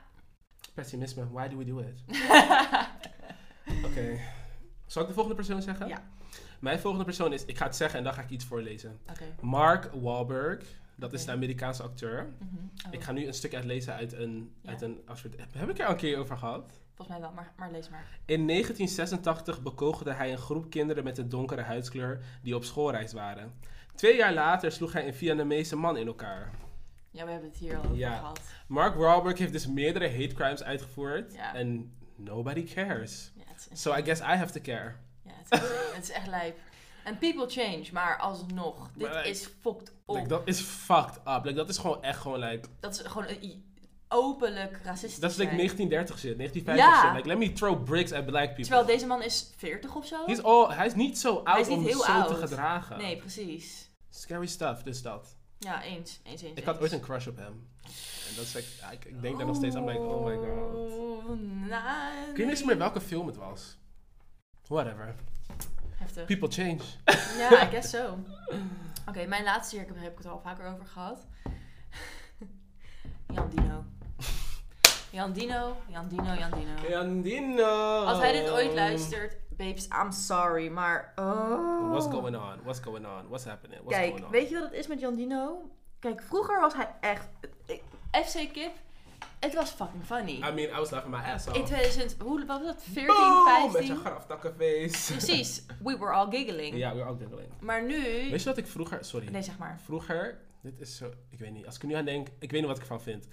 Pessimisme, 0.74 1.30
why 1.32 1.47
do 1.47 1.58
we 1.58 1.65
do 1.65 1.80
it? 1.80 2.04
Oké. 3.86 4.19
Zal 4.86 5.02
ik 5.02 5.08
de 5.08 5.13
volgende 5.13 5.36
persoon 5.38 5.62
zeggen? 5.62 5.88
Ja. 5.88 6.04
Mijn 6.60 6.80
volgende 6.80 7.06
persoon 7.06 7.34
is, 7.34 7.45
ik 7.45 7.58
ga 7.58 7.65
het 7.65 7.76
zeggen 7.76 7.97
en 7.97 8.04
dan 8.04 8.13
ga 8.13 8.21
ik 8.21 8.30
iets 8.30 8.45
voorlezen. 8.45 9.00
Oké. 9.10 9.24
Mark 9.41 9.89
Wahlberg, 9.93 10.63
dat 10.95 11.13
is 11.13 11.26
de 11.26 11.32
Amerikaanse 11.32 11.84
acteur. 11.84 12.34
Mhm. 12.39 12.56
Oh, 12.88 12.93
Ik 12.93 13.02
ga 13.04 13.12
nu 13.12 13.28
een 13.28 13.34
stuk 13.34 13.54
uitlezen 13.56 13.93
uit 13.93 14.13
een, 14.13 14.54
Ja. 14.62 14.69
uit 14.69 14.82
een. 14.82 15.02
Heb 15.52 15.69
ik 15.69 15.80
er 15.80 15.86
al 15.86 15.91
een 15.91 15.97
keer 15.97 16.17
over 16.17 16.38
gehad? 16.38 16.82
Volgens 17.02 17.20
mij 17.20 17.30
wel, 17.30 17.44
maar, 17.44 17.54
maar 17.58 17.72
lees 17.72 17.90
maar. 17.90 18.06
In 18.26 18.48
1986 18.48 19.62
bekogelde 19.62 20.14
hij 20.14 20.32
een 20.32 20.38
groep 20.38 20.70
kinderen 20.70 21.04
met 21.04 21.18
een 21.18 21.30
donkere 21.30 21.62
huidskleur 21.62 22.24
die 22.42 22.56
op 22.56 22.64
schoolreis 22.64 23.14
waren. 23.14 23.54
Twee 23.96 24.16
jaar 24.16 24.34
later 24.34 24.72
sloeg 24.72 24.94
hij 24.94 25.08
een 25.08 25.14
Vietnamese 25.14 25.76
man 25.76 25.98
in 25.98 26.08
elkaar. 26.08 26.52
Ja, 27.12 27.26
we 27.26 27.32
hebben 27.32 27.50
het 27.50 27.60
hier 27.60 27.78
al 27.78 27.84
over 27.84 27.96
Ja. 27.96 28.16
gehad. 28.18 28.40
Mark 28.68 28.96
Wahlberg 28.96 29.38
heeft 29.38 29.52
dus 29.52 29.68
meerdere 29.68 30.10
hate 30.12 30.34
crimes 30.34 30.64
uitgevoerd 30.64 31.36
en 31.54 31.94
nobody 32.16 32.74
cares. 32.74 33.32
So 33.74 33.96
I 33.98 34.04
guess 34.04 34.22
I 34.22 34.24
have 34.36 34.52
to 34.52 34.62
care. 34.62 34.96
ja, 35.24 35.32
het 35.44 35.62
is, 35.62 35.70
het 35.96 36.04
is 36.04 36.12
echt 36.12 36.28
lijp. 36.28 36.58
En 37.04 37.18
people 37.18 37.50
change, 37.50 37.86
maar 37.92 38.18
alsnog. 38.18 38.92
Dit 38.94 39.08
like, 39.08 39.30
is 39.30 39.50
fucked. 39.62 39.94
Like, 40.06 40.28
dat 40.28 40.42
is 40.46 40.60
fucked 40.60 41.16
up. 41.28 41.44
Like, 41.44 41.54
dat 41.54 41.70
is 41.70 41.78
gewoon 41.78 42.04
echt 42.04 42.20
gewoon 42.20 42.40
like... 42.40 42.68
Dat 42.80 42.94
is 42.94 43.00
gewoon 43.08 43.28
een 43.28 43.42
openlijk 44.12 44.80
racistisch 44.84 45.19
Dat 45.19 45.32
is 45.32 45.38
like 45.38 45.50
zijn. 45.56 45.58
1930 45.58 46.19
shit, 46.19 46.38
1950 46.38 46.86
Ja. 46.86 47.02
shit. 47.02 47.15
Like, 47.15 47.28
let 47.28 47.38
me 47.38 47.54
throw 47.54 47.84
bricks 47.84 48.12
at 48.12 48.26
black 48.26 48.45
people. 48.45 48.63
Terwijl 48.63 48.86
deze 48.86 49.06
man 49.06 49.24
is 49.24 49.54
40 49.58 49.95
of 49.95 50.06
zo? 50.06 50.26
He's 50.26 50.39
all, 50.39 50.67
hij 50.69 50.86
is 50.86 50.93
niet 50.95 51.19
zo 51.19 51.36
oud 51.43 51.60
is 51.60 51.67
niet 51.67 51.78
om 51.78 51.86
heel 51.86 52.04
zo 52.04 52.12
oud. 52.12 52.28
te 52.28 52.36
gedragen. 52.36 52.97
Nee, 52.97 53.17
precies. 53.17 53.89
Scary 54.10 54.47
stuff, 54.47 54.84
dus 54.84 55.02
dat. 55.02 55.36
Ja, 55.60 55.84
eens. 55.84 56.19
Eens, 56.24 56.41
eens. 56.41 56.58
Ik 56.60 56.65
had 56.65 56.74
eens. 56.74 56.84
ooit 56.84 56.91
een 56.91 57.02
crush 57.02 57.28
op 57.28 57.38
hem. 57.38 57.69
En 58.30 58.36
dat 58.36 58.45
is 58.45 58.54
like, 58.54 58.67
ik, 58.91 59.06
ik 59.06 59.21
denk 59.21 59.38
daar 59.38 59.47
nog 59.47 59.56
steeds 59.56 59.76
aan, 59.76 59.86
like, 59.86 60.00
oh 60.00 60.26
my 60.26 60.36
god. 60.36 60.76
Oh. 60.76 61.32
Ik 62.30 62.38
weet 62.38 62.38
niet 62.38 62.50
eens 62.50 62.63
meer 62.63 62.78
welke 62.78 63.02
film 63.02 63.28
het 63.28 63.36
was. 63.36 63.78
Whatever. 64.67 65.15
Heftig. 65.95 66.26
People 66.26 66.52
change. 66.52 66.80
Ja, 67.38 67.63
I 67.67 67.69
guess 67.69 67.89
so. 67.89 68.17
Oké, 69.10 69.26
mijn 69.26 69.43
laatste 69.43 69.76
hier, 69.76 69.86
ik 69.88 69.91
heb, 69.93 70.04
heb 70.04 70.12
ik 70.12 70.17
het 70.17 70.28
al 70.28 70.39
vaker 70.39 70.65
over 70.74 70.86
gehad. 70.86 71.28
Jan 73.36 73.50
Dino. 73.50 73.84
Jan 75.12 75.34
Dino, 75.34 75.76
Jan 75.89 76.08
Dino, 76.08 76.34
Jan 76.34 76.52
Dino. 76.52 76.89
Jan 76.89 77.21
Dino. 77.21 78.04
Als 78.06 78.17
hij 78.19 78.32
dit 78.32 78.50
ooit 78.52 78.74
luistert, 78.74 79.36
babes, 79.50 79.88
I'm 79.88 80.12
sorry, 80.12 80.67
maar... 80.67 81.13
Oh. 81.15 81.89
What's 81.91 82.06
going 82.06 82.36
on? 82.36 82.60
What's 82.63 82.80
going 82.80 83.06
on? 83.06 83.28
What's 83.28 83.45
happening? 83.45 83.82
What's 83.82 83.97
Kijk, 83.97 84.10
going 84.12 84.26
on? 84.26 84.32
weet 84.32 84.50
je 84.50 84.56
wat 84.56 84.63
het 84.63 84.74
is 84.74 84.88
met 84.88 85.00
Jan 85.00 85.15
Dino? 85.15 85.69
Kijk, 86.00 86.21
vroeger 86.21 86.60
was 86.60 86.74
hij 86.74 86.95
echt... 87.00 87.28
ik- 87.65 87.82
FC 88.12 88.54
Kip, 88.54 88.71
het 89.39 89.54
was 89.54 89.69
fucking 89.69 90.04
funny. 90.06 90.32
I 90.36 90.52
mean, 90.52 90.69
I 90.69 90.76
was 90.80 90.89
laughing 90.89 91.15
my 91.15 91.21
ass 91.34 91.47
off. 91.47 91.58
In 91.58 91.65
2000, 91.65 92.15
hoe 92.19 92.45
wat 92.45 92.58
was 92.60 92.67
dat? 92.67 92.84
14, 92.84 93.06
Boom, 93.06 93.43
Met 93.43 93.71
15? 93.71 93.86
je 93.86 93.95
graftakkenface. 94.00 95.12
Precies, 95.13 95.65
we 95.84 95.97
were 95.97 96.12
all 96.12 96.28
giggling. 96.30 96.76
Ja, 96.76 96.91
we 96.91 96.97
were 96.97 97.10
ook 97.10 97.19
giggling. 97.19 97.50
Maar 97.60 97.84
nu... 97.84 98.02
Weet 98.30 98.41
je 98.43 98.50
wat 98.50 98.58
ik 98.58 98.67
vroeger... 98.67 99.06
Sorry. 99.06 99.28
Nee, 99.32 99.41
zeg 99.41 99.58
maar. 99.58 99.80
Vroeger, 99.84 100.38
dit 100.62 100.80
is 100.80 100.97
zo... 100.97 101.12
Ik 101.30 101.39
weet 101.39 101.52
niet. 101.52 101.65
Als 101.65 101.76
ik 101.76 101.84
nu 101.84 101.93
aan 101.93 102.06
denk, 102.06 102.28
ik 102.39 102.52
weet 102.52 102.60
niet 102.60 102.69
wat 102.69 102.76
ik 102.78 102.82
ervan 102.84 103.02
vind. 103.02 103.28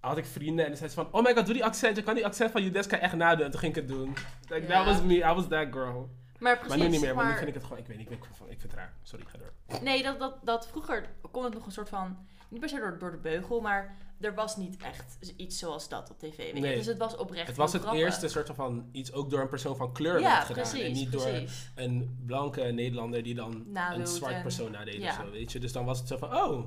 Had 0.00 0.16
ik 0.16 0.24
vrienden 0.24 0.64
en 0.66 0.76
zeiden 0.76 0.90
ze 0.90 0.94
van... 1.04 1.08
Oh 1.12 1.24
my 1.24 1.34
god, 1.34 1.44
doe 1.44 1.54
die 1.54 1.64
accent. 1.64 1.96
Je 1.96 2.02
kan 2.02 2.14
die 2.14 2.24
accent 2.26 2.50
van 2.50 2.62
Judeska 2.62 2.98
echt 2.98 3.14
nadoen. 3.14 3.44
En 3.44 3.50
toen 3.50 3.60
ging 3.60 3.76
ik 3.76 3.80
het 3.80 3.88
doen. 3.88 4.16
Like, 4.48 4.66
that 4.66 4.84
was 4.84 5.02
me. 5.02 5.14
I 5.14 5.20
was 5.34 5.48
that 5.48 5.66
girl. 5.70 6.10
Maar 6.38 6.58
precies, 6.58 6.76
maar 6.76 6.86
nu 6.86 6.92
niet 6.92 7.00
meer, 7.00 7.14
want 7.14 7.28
nu 7.28 7.34
vind 7.34 7.48
ik 7.48 7.54
het 7.54 7.62
gewoon... 7.62 7.78
Ik 7.78 7.86
weet 7.86 7.96
niet, 7.98 8.10
ik, 8.10 8.24
vind 8.24 8.50
ik 8.50 8.60
vind 8.60 8.62
het 8.62 8.72
raar. 8.74 8.92
Sorry, 9.02 9.24
ga 9.28 9.38
door. 9.38 9.80
Nee, 9.82 10.02
dat, 10.02 10.18
dat, 10.18 10.34
dat 10.42 10.68
vroeger 10.68 11.08
kon 11.30 11.44
het 11.44 11.54
nog 11.54 11.66
een 11.66 11.72
soort 11.72 11.88
van... 11.88 12.16
Niet 12.48 12.60
per 12.60 12.68
se 12.68 12.78
door, 12.78 12.98
door 12.98 13.10
de 13.10 13.16
beugel, 13.16 13.60
maar 13.60 13.96
er 14.20 14.34
was 14.34 14.56
niet 14.56 14.76
echt 14.82 15.18
iets 15.36 15.58
zoals 15.58 15.88
dat 15.88 16.10
op 16.10 16.18
tv. 16.18 16.36
Weet? 16.36 16.54
Nee. 16.62 16.76
Dus 16.76 16.86
het 16.86 16.98
was 16.98 17.16
oprecht 17.16 17.46
Het 17.46 17.56
was 17.56 17.72
het 17.72 17.82
grappig. 17.82 18.02
eerste 18.02 18.28
soort 18.28 18.50
van 18.54 18.88
iets 18.92 19.12
ook 19.12 19.30
door 19.30 19.40
een 19.40 19.48
persoon 19.48 19.76
van 19.76 19.92
kleur 19.92 20.20
Ja, 20.20 20.28
werd 20.34 20.44
gedaan. 20.46 20.62
precies, 20.62 20.82
en 20.86 20.92
niet 20.92 21.12
door 21.12 21.26
een 21.74 22.18
blanke 22.26 22.62
Nederlander 22.62 23.22
die 23.22 23.34
dan 23.34 23.64
Nadoet 23.66 24.00
een 24.00 24.06
zwart 24.06 24.34
en- 24.34 24.42
persoon 24.42 24.70
nadeed 24.70 24.94
ja. 25.02 25.08
of 25.08 25.14
zo, 25.24 25.30
weet 25.30 25.52
je. 25.52 25.58
Dus 25.58 25.72
dan 25.72 25.84
was 25.84 25.98
het 25.98 26.08
zo 26.08 26.16
van, 26.16 26.36
oh, 26.36 26.66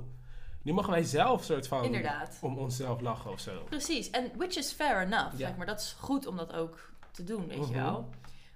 nu 0.62 0.74
mogen 0.74 0.92
wij 0.92 1.04
zelf 1.04 1.44
soort 1.44 1.68
van 1.68 1.84
Inderdaad. 1.84 2.38
om 2.42 2.58
onszelf 2.58 3.02
lachen 3.02 3.32
of 3.32 3.40
zo. 3.40 3.64
Precies, 3.64 4.10
en 4.10 4.32
which 4.38 4.56
is 4.56 4.72
fair 4.72 5.02
enough. 5.02 5.32
Ja. 5.32 5.48
Zeg 5.48 5.58
maar 5.58 5.66
dat 5.66 5.80
is 5.80 5.96
goed 6.00 6.28
om 6.28 6.36
dat 6.38 6.54
ook 6.54 6.90
te 7.12 7.24
doen, 7.24 7.48
weet 7.48 7.58
je 7.58 7.64
Mhm. 7.64 7.74
wel. 7.84 8.10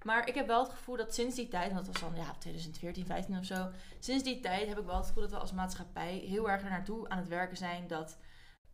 Maar 0.03 0.27
ik 0.27 0.35
heb 0.35 0.47
wel 0.47 0.63
het 0.63 0.71
gevoel 0.71 0.97
dat 0.97 1.13
sinds 1.13 1.35
die 1.35 1.47
tijd, 1.47 1.69
en 1.69 1.75
dat 1.75 1.87
was 1.87 1.99
dan 1.99 2.15
ja, 2.15 2.35
2014, 2.39 3.05
15 3.05 3.37
of 3.37 3.45
zo. 3.45 3.67
Sinds 3.99 4.23
die 4.23 4.39
tijd 4.39 4.67
heb 4.67 4.79
ik 4.79 4.85
wel 4.85 4.95
het 4.97 5.05
gevoel 5.07 5.21
dat 5.23 5.31
we 5.31 5.37
als 5.37 5.51
maatschappij 5.53 6.17
heel 6.17 6.49
erg 6.49 6.63
er 6.63 6.69
naartoe 6.69 7.09
aan 7.09 7.17
het 7.17 7.27
werken 7.27 7.57
zijn 7.57 7.87
dat, 7.87 8.17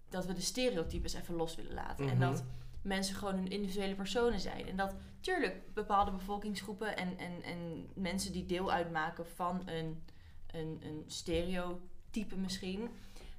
dat 0.09 0.25
we 0.25 0.33
de 0.33 0.41
stereotypes 0.41 1.13
even 1.13 1.35
los 1.35 1.55
willen 1.55 1.73
laten. 1.73 2.09
En 2.09 2.17
Mhm. 2.17 2.31
dat 2.31 2.43
mensen 2.81 3.15
gewoon 3.15 3.33
hun 3.35 3.47
individuele 3.49 3.95
personen 3.95 4.39
zijn. 4.39 4.67
En 4.67 4.75
dat, 4.75 4.95
tuurlijk, 5.19 5.73
bepaalde 5.73 6.11
bevolkingsgroepen 6.11 6.97
en, 6.97 7.17
en, 7.17 7.43
en 7.43 7.87
mensen 7.93 8.31
die 8.31 8.45
deel 8.45 8.71
uitmaken 8.71 9.25
van 9.27 9.61
een, 9.65 10.03
een, 10.51 10.79
een 10.83 11.03
stereotype 11.07 12.35
misschien, 12.35 12.89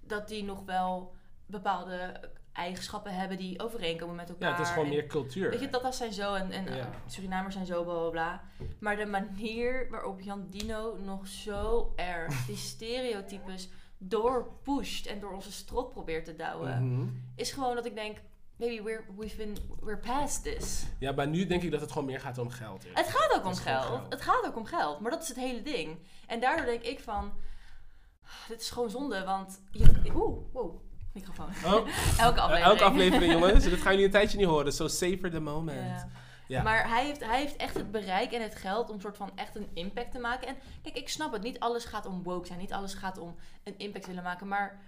dat 0.07 0.29
die 0.29 0.45
nog 0.45 0.63
wel 0.65 1.15
bepaalde 1.47 2.21
eigenschappen 2.53 3.15
hebben 3.15 3.37
die 3.37 3.63
overeenkomen 3.63 4.15
met 4.17 4.29
elkaar. 4.29 4.49
Ja, 4.51 4.57
het 4.57 4.67
is 4.67 4.73
gewoon 4.73 4.85
En- 4.85 4.91
meer 4.91 5.07
cultuur. 5.07 5.51
Weet 5.51 5.61
je, 5.61 5.69
Tata's 5.69 5.97
zijn 5.97 6.13
zo 6.13 6.35
en, 6.35 6.51
en 6.51 6.65
Ja. 6.65 6.71
eh, 6.79 6.87
Surinamers 7.07 7.55
zijn 7.55 7.67
zo, 7.67 7.85
bla 7.85 7.95
bla 8.01 8.11
bla. 8.11 8.43
Maar 8.81 8.97
de 8.97 9.07
manier 9.07 9.87
waarop 9.91 10.21
Jan 10.21 10.47
Dino 10.51 10.97
nog 11.05 11.27
zo 11.27 11.93
erg 11.97 12.35
die 12.47 12.57
stereotypes 12.57 13.69
doorpusht 13.99 15.07
en 15.07 15.21
door 15.21 15.33
onze 15.33 15.53
strot 15.53 15.91
probeert 15.91 16.25
te 16.25 16.37
douwen, 16.37 16.95
Mhm. 16.95 17.07
is 17.37 17.53
gewoon 17.53 17.75
dat 17.75 17.87
ik 17.87 17.95
denk, 17.95 18.17
baby, 18.57 18.83
we're, 18.83 19.05
we've 19.19 19.37
been, 19.37 19.57
we're 19.81 19.99
past 19.99 20.43
this. 20.43 20.85
Ja, 20.99 21.13
maar 21.13 21.29
nu 21.29 21.47
denk 21.47 21.63
ik 21.63 21.71
dat 21.71 21.81
het 21.81 21.93
gewoon 21.93 22.07
meer 22.07 22.21
gaat 22.21 22.39
om 22.39 22.51
geld. 22.51 22.85
eerlijk. 22.85 23.07
Het 23.07 23.17
gaat 23.17 23.39
ook 23.39 23.45
om 23.47 23.55
geld. 23.55 24.01
Het 24.09 24.23
gaat 24.23 24.47
ook 24.47 24.57
om 24.57 24.65
geld, 24.67 25.01
maar 25.01 25.11
dat 25.11 25.23
is 25.23 25.29
het 25.29 25.37
hele 25.37 25.63
ding. 25.63 25.99
En 26.27 26.41
daardoor 26.41 26.67
denk 26.67 26.83
ik 26.83 27.01
van, 27.01 27.33
dit 28.49 28.61
is 28.61 28.71
gewoon 28.71 28.91
zonde, 28.91 29.25
want 29.25 29.63
je, 29.71 29.85
oeh, 30.15 30.39
wow, 30.53 30.81
microfoon. 31.13 31.49
Oh, 31.65 31.73
Elke 32.19 32.39
eh, 32.39 32.45
aflevering. 32.45 32.65
elke 32.65 32.85
aflevering, 32.85 33.33
jongens. 33.41 33.65
Dit 33.65 33.81
ga 33.81 33.91
je 33.91 33.99
nu 33.99 34.05
een 34.05 34.11
tijdje 34.11 34.39
niet 34.39 34.47
horen. 34.47 34.73
So 34.73 34.89
safer 34.89 35.31
the 35.31 35.41
moment. 35.41 36.01
Ja. 36.01 36.09
Ja. 36.49 36.63
Maar 36.63 36.89
hij 36.89 37.05
heeft, 37.05 37.25
hij 37.25 37.41
heeft 37.41 37.57
echt 37.57 37.75
het 37.75 37.91
bereik 37.91 38.33
en 38.33 38.43
het 38.43 38.55
geld 38.55 38.91
om 38.91 39.01
soort 39.01 39.17
van 39.17 39.31
echt 39.35 39.57
een 39.57 39.71
impact 39.75 40.13
te 40.13 40.19
maken. 40.19 40.49
En 40.49 40.57
kijk, 40.83 40.97
ik 40.97 41.09
snap 41.09 41.33
het. 41.33 41.43
Niet 41.43 41.61
alles 41.61 41.85
gaat 41.85 42.07
om 42.07 42.23
woke 42.23 42.47
zijn. 42.47 42.59
Niet 42.59 42.73
alles 42.73 42.95
gaat 42.95 43.19
om 43.19 43.37
een 43.65 43.79
impact 43.79 44.07
willen 44.07 44.23
maken. 44.23 44.49
Maar 44.49 44.81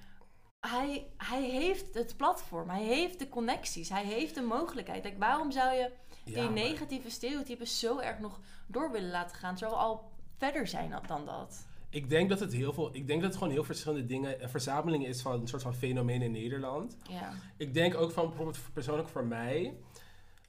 hij, 0.61 1.07
hij 1.17 1.43
heeft 1.43 1.95
het 1.95 2.17
platform. 2.17 2.69
Hij 2.69 2.83
heeft 2.83 3.19
de 3.19 3.29
connecties. 3.29 3.89
Hij 3.89 4.05
heeft 4.05 4.35
de 4.35 4.43
mogelijkheid. 4.43 5.03
Kijk, 5.03 5.19
waarom 5.19 5.51
zou 5.51 5.75
je 5.75 5.91
die 6.25 6.51
negatieve 6.51 7.11
stereotypes 7.11 7.79
zo 7.79 7.99
erg 7.99 8.19
nog 8.19 8.41
door 8.67 8.91
willen 8.91 9.11
laten 9.11 9.37
gaan? 9.37 9.55
Terwijl 9.55 9.79
we 9.79 9.85
al 9.85 10.11
verder 10.39 10.67
zijn 10.67 11.01
dan 11.07 11.25
dat. 11.27 11.67
Ik 11.95 12.09
denk 12.09 12.29
dat 12.29 12.41
het 12.41 12.53
heel 12.53 12.73
veel. 12.73 12.95
Ik 12.95 13.07
denk 13.07 13.21
dat 13.21 13.31
het 13.31 13.39
gewoon 13.39 13.53
heel 13.53 13.65
verschillende 13.65 14.07
dingen. 14.07 14.43
Een 14.43 14.49
verzameling 14.49 15.07
is 15.07 15.23
van 15.23 15.41
een 15.41 15.47
soort 15.47 15.63
van 15.63 15.75
fenomeen 15.75 16.23
in 16.23 16.31
Nederland. 16.33 16.97
Ja. 17.11 17.33
Ik 17.57 17.75
denk 17.75 17.95
ook 17.95 18.11
van 18.13 18.27
bijvoorbeeld 18.27 18.59
persoonlijk 18.73 19.09
voor 19.09 19.27
mij. 19.27 19.77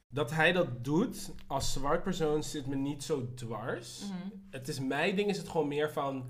Dat 0.08 0.32
hij 0.32 0.52
dat 0.52 0.84
doet 0.84 1.34
als 1.48 1.74
zwart 1.74 2.04
persoon 2.04 2.44
zit 2.44 2.66
me 2.68 2.76
niet 2.76 3.04
zo 3.04 3.34
dwars. 3.34 4.02
Mhm. 4.10 4.30
Het 4.50 4.68
is 4.68 4.80
mijn 4.80 5.16
ding, 5.16 5.30
is 5.30 5.38
het 5.38 5.50
gewoon 5.50 5.68
meer 5.68 5.92
van. 5.92 6.30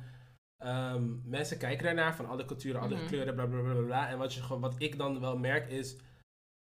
ehm, 0.57 1.03
mensen 1.29 1.57
kijken 1.57 1.85
daarnaar 1.85 2.15
van 2.15 2.25
alle 2.27 2.45
culturen, 2.45 2.81
alle 2.81 2.95
Mhm. 2.95 3.05
kleuren, 3.07 3.35
bla 3.35 3.45
bla 3.45 3.61
bla 3.61 3.81
bla. 3.81 4.09
En 4.09 4.17
wat, 4.17 4.33
je, 4.33 4.41
gewoon, 4.41 4.61
wat 4.61 4.75
ik 4.77 4.97
dan 4.97 5.19
wel 5.19 5.37
merk 5.37 5.69
is. 5.71 5.95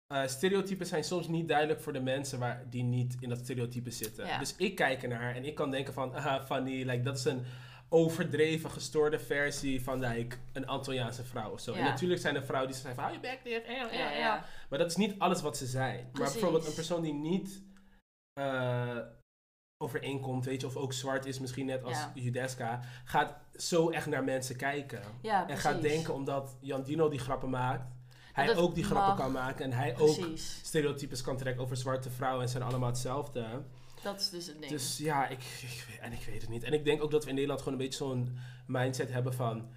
eh 0.07 0.27
stereotypen 0.27 0.87
zijn 0.87 1.05
soms 1.05 1.29
niet 1.29 1.49
duidelijk 1.49 1.81
voor 1.81 1.93
de 1.93 2.01
mensen 2.01 2.39
waar, 2.39 2.67
die 2.71 2.83
niet 2.83 3.17
in 3.21 3.29
dat 3.29 3.39
stereotype 3.39 3.91
zitten. 3.91 4.27
Ja. 4.27 4.39
Dus 4.39 4.57
ik 4.57 4.75
kijk 4.75 5.03
ernaar 5.03 5.35
en 5.35 5.45
ik 5.45 5.55
kan 5.55 5.71
denken 5.71 5.93
van, 5.95 6.15
aha, 6.15 6.45
funny, 6.45 6.83
like, 6.83 7.01
dat 7.01 7.17
is 7.17 7.25
een 7.25 7.43
overdreven, 7.89 8.71
gestoorde 8.71 9.19
versie 9.19 9.83
van 9.83 9.99
like, 9.99 10.37
een 10.53 10.67
Antilliaanse 10.67 11.25
vrouw 11.25 11.51
of 11.51 11.61
zo. 11.61 11.73
En 11.73 11.85
natuurlijk 11.85 12.21
zijn 12.21 12.37
er 12.37 12.45
vrouwen 12.45 12.73
die 12.73 12.81
zeggen 12.81 12.95
van, 12.95 13.05
hou 13.05 13.17
je 13.17 13.29
bek 13.29 13.41
dicht, 13.45 13.65
eh, 13.65 13.83
eh, 13.83 13.93
Ja, 13.93 14.13
eh. 14.13 14.19
ja. 14.19 14.45
Maar 14.69 14.79
dat 14.79 14.91
is 14.91 14.97
niet 14.97 15.19
alles 15.19 15.43
wat 15.43 15.57
ze 15.57 15.67
zijn. 15.67 16.09
Maar 16.13 16.33
bijvoorbeeld 16.33 16.67
een 16.67 16.75
persoon 16.75 17.03
die 17.03 17.15
niet 17.15 17.65
overeenkomt, 19.83 20.45
weet 20.45 20.61
je, 20.61 20.67
of 20.67 20.77
ook 20.77 20.93
zwart 20.93 21.27
is, 21.27 21.39
misschien 21.39 21.67
net 21.67 21.85
als. 21.85 22.07
Judeska, 22.15 22.81
gaat 23.05 23.35
zo 23.55 23.91
echt 23.91 24.07
naar 24.07 24.25
mensen 24.25 24.57
kijken. 24.57 25.03
En 25.23 25.57
gaat 25.57 25.83
denken 25.83 26.15
omdat 26.15 26.57
Jan 26.61 26.83
Dino 26.83 27.09
die 27.09 27.19
grappen 27.19 27.51
maakt, 27.51 27.95
hij 28.33 28.57
ook 28.57 28.75
die 28.75 28.85
grappen 28.85 29.09
mag. 29.09 29.19
kan 29.19 29.33
maken 29.33 29.65
en 29.65 29.73
hij 29.73 29.99
ook 29.99 30.19
stereotypes 30.35 31.23
kan 31.23 31.37
trekken 31.37 31.63
over 31.63 31.77
zwarte 31.77 32.11
vrouwen 32.11 32.43
en 32.43 32.49
zijn 32.49 32.63
allemaal 32.63 32.89
hetzelfde. 32.89 33.63
Dat 34.03 34.21
is 34.21 34.31
dus 34.31 34.47
het 34.47 34.59
ding. 34.59 34.71
Dus 34.71 34.99
ja, 34.99 35.29
ik, 35.29 35.39
ik, 35.63 35.85
weet- 35.89 35.99
en 36.01 36.13
ik 36.13 36.25
weet 36.27 36.41
het 36.41 36.51
niet. 36.51 36.63
En 36.63 36.73
ik 36.73 36.85
denk 36.85 37.03
ook 37.03 37.11
dat 37.11 37.23
we 37.23 37.29
in 37.29 37.35
Nederland 37.35 37.63
gewoon 37.63 37.79
een 37.79 37.85
beetje 37.85 38.05
zo'n 38.05 38.39
mindset 38.67 39.13
hebben 39.13 39.35
van, 39.35 39.69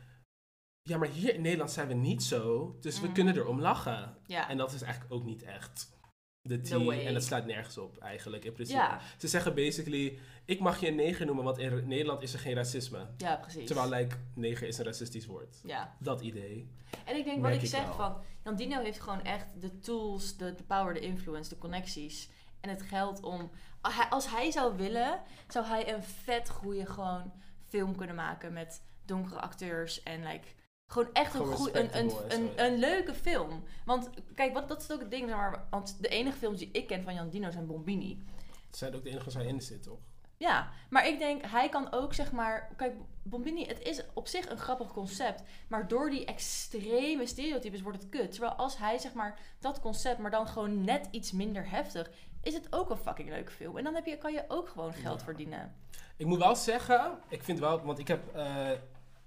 ja, 0.82 0.98
maar 0.98 1.08
hier 1.08 1.34
in 1.36 1.42
Nederland 1.42 1.72
zijn 1.72 1.88
we 1.88 1.94
niet 1.94 2.24
zo, 2.24 2.76
dus 2.82 3.00
we 3.00 3.06
Mhm. 3.06 3.14
kunnen 3.16 3.36
erom 3.36 3.60
lachen. 3.62 4.18
ja. 4.26 4.50
En 4.50 4.58
dat 4.58 4.74
is 4.74 4.82
eigenlijk 4.82 5.14
ook 5.14 5.24
niet 5.24 5.44
echt 5.44 5.98
de 6.42 6.62
The 6.62 6.70
tea. 6.70 6.84
way. 6.84 7.06
En 7.06 7.14
dat 7.14 7.24
slaat 7.24 7.46
nergens 7.46 7.78
op 7.78 7.98
eigenlijk 7.98 8.46
in 8.46 8.54
principe. 8.54 8.80
ja. 8.80 9.02
Ze 9.18 9.28
zeggen 9.28 9.56
basically, 9.56 10.20
ik 10.46 10.60
mag 10.60 10.80
je 10.80 10.88
een 10.88 10.96
neger 10.96 11.26
noemen, 11.26 11.44
want 11.44 11.58
in 11.58 11.88
Nederland 11.88 12.22
is 12.22 12.34
er 12.34 12.40
geen 12.40 12.54
racisme. 12.56 13.08
ja, 13.18 13.36
precies. 13.36 13.66
Terwijl 13.68 13.90
like, 13.90 14.16
neger 14.36 14.68
is 14.68 14.78
een 14.78 14.86
racistisch 14.86 15.26
woord. 15.26 15.60
Ja. 15.64 15.96
Dat 16.00 16.22
idee. 16.22 16.70
En 17.06 17.16
ik 17.16 17.24
denk 17.26 17.42
wat 17.42 17.52
ik 17.54 17.62
ik 17.62 17.68
zeg 17.68 17.96
wel. 17.98 18.24
van, 18.44 18.56
Dino 18.56 18.82
heeft 18.82 19.00
gewoon 19.00 19.22
echt 19.24 19.62
de 19.62 19.80
tools, 19.80 20.38
de, 20.38 20.56
de 20.56 20.64
power, 20.64 20.94
de 20.94 21.00
influence, 21.00 21.50
de 21.50 21.58
connecties 21.58 22.30
en 22.62 22.70
het 22.70 22.82
geld 22.82 23.24
om, 23.24 23.50
als 23.82 23.96
hij, 23.96 24.06
als 24.10 24.30
hij 24.30 24.52
zou 24.52 24.78
willen, 24.78 25.22
zou 25.48 25.66
hij 25.66 25.94
een 25.94 26.04
vet 26.04 26.50
goede 26.50 26.86
gewoon 26.86 27.32
film 27.68 27.96
kunnen 27.96 28.16
maken 28.16 28.54
met 28.54 28.82
donkere 29.06 29.40
acteurs 29.40 30.04
en 30.04 30.24
like, 30.24 30.48
gewoon 30.88 31.10
echt 31.14 31.34
een, 31.34 31.46
goeie, 31.46 31.80
een, 31.80 31.98
een, 31.98 32.66
een, 32.66 32.78
leuke 32.78 33.14
film. 33.14 33.64
Want 33.86 34.10
kijk, 34.36 34.54
wat, 34.54 34.68
dat 34.68 34.82
is 34.82 34.92
ook 34.92 35.00
het 35.00 35.12
ding, 35.12 35.30
maar, 35.30 35.68
want 35.70 35.98
de 36.02 36.08
enige 36.08 36.38
films 36.38 36.60
die 36.60 36.72
ik 36.72 36.88
ken 36.88 37.04
van 37.04 37.14
Jan 37.14 37.30
Dino 37.30 37.52
zijn 37.52 37.66
Bombini. 37.66 38.24
Het 38.68 38.78
zijn 38.78 38.96
ook 38.96 39.04
de 39.04 39.10
enige 39.10 39.32
waar 39.32 39.46
in 39.46 39.62
zit, 39.62 39.84
toch? 39.84 40.00
Ja, 40.40 40.70
maar 40.90 41.08
ik 41.08 41.20
denk, 41.20 41.46
hij 41.46 41.70
kan 41.70 41.92
ook 41.92 42.14
zeg 42.14 42.32
maar. 42.32 42.74
Kijk, 42.76 42.94
Bombini, 43.24 43.66
het 43.66 43.82
is 43.82 44.02
op 44.14 44.28
zich 44.28 44.50
een 44.50 44.58
grappig 44.58 44.92
concept. 44.92 45.44
Maar 45.68 45.88
door 45.88 46.10
die 46.10 46.26
extreme 46.26 47.26
stereotypes 47.26 47.82
wordt 47.82 48.02
het 48.02 48.10
kut. 48.10 48.32
Terwijl 48.32 48.54
als 48.54 48.78
hij 48.78 48.98
zeg 48.98 49.14
maar 49.14 49.40
dat 49.60 49.80
concept, 49.80 50.18
maar 50.18 50.32
dan 50.32 50.48
gewoon 50.48 50.84
net 50.84 51.08
iets 51.12 51.32
minder 51.32 51.70
heftig, 51.70 52.12
is 52.42 52.54
het 52.54 52.68
ook 52.70 52.90
een 52.90 52.98
fucking 52.98 53.30
leuke 53.30 53.52
film. 53.52 53.78
En 53.78 53.84
dan 53.84 53.96
heb 53.96 54.06
je, 54.06 54.18
kan 54.18 54.34
je 54.34 54.44
ook 54.48 54.68
gewoon 54.70 54.94
geld 54.94 55.20
Ja. 55.20 55.26
verdienen. 55.26 55.74
Ik 56.18 56.26
moet 56.26 56.40
wel 56.40 56.56
zeggen, 56.56 57.12
ik 57.28 57.44
vind 57.44 57.60
wel, 57.60 57.82
want 57.82 58.00
ik 58.00 58.08
heb, 58.08 58.36
eh, 58.36 58.72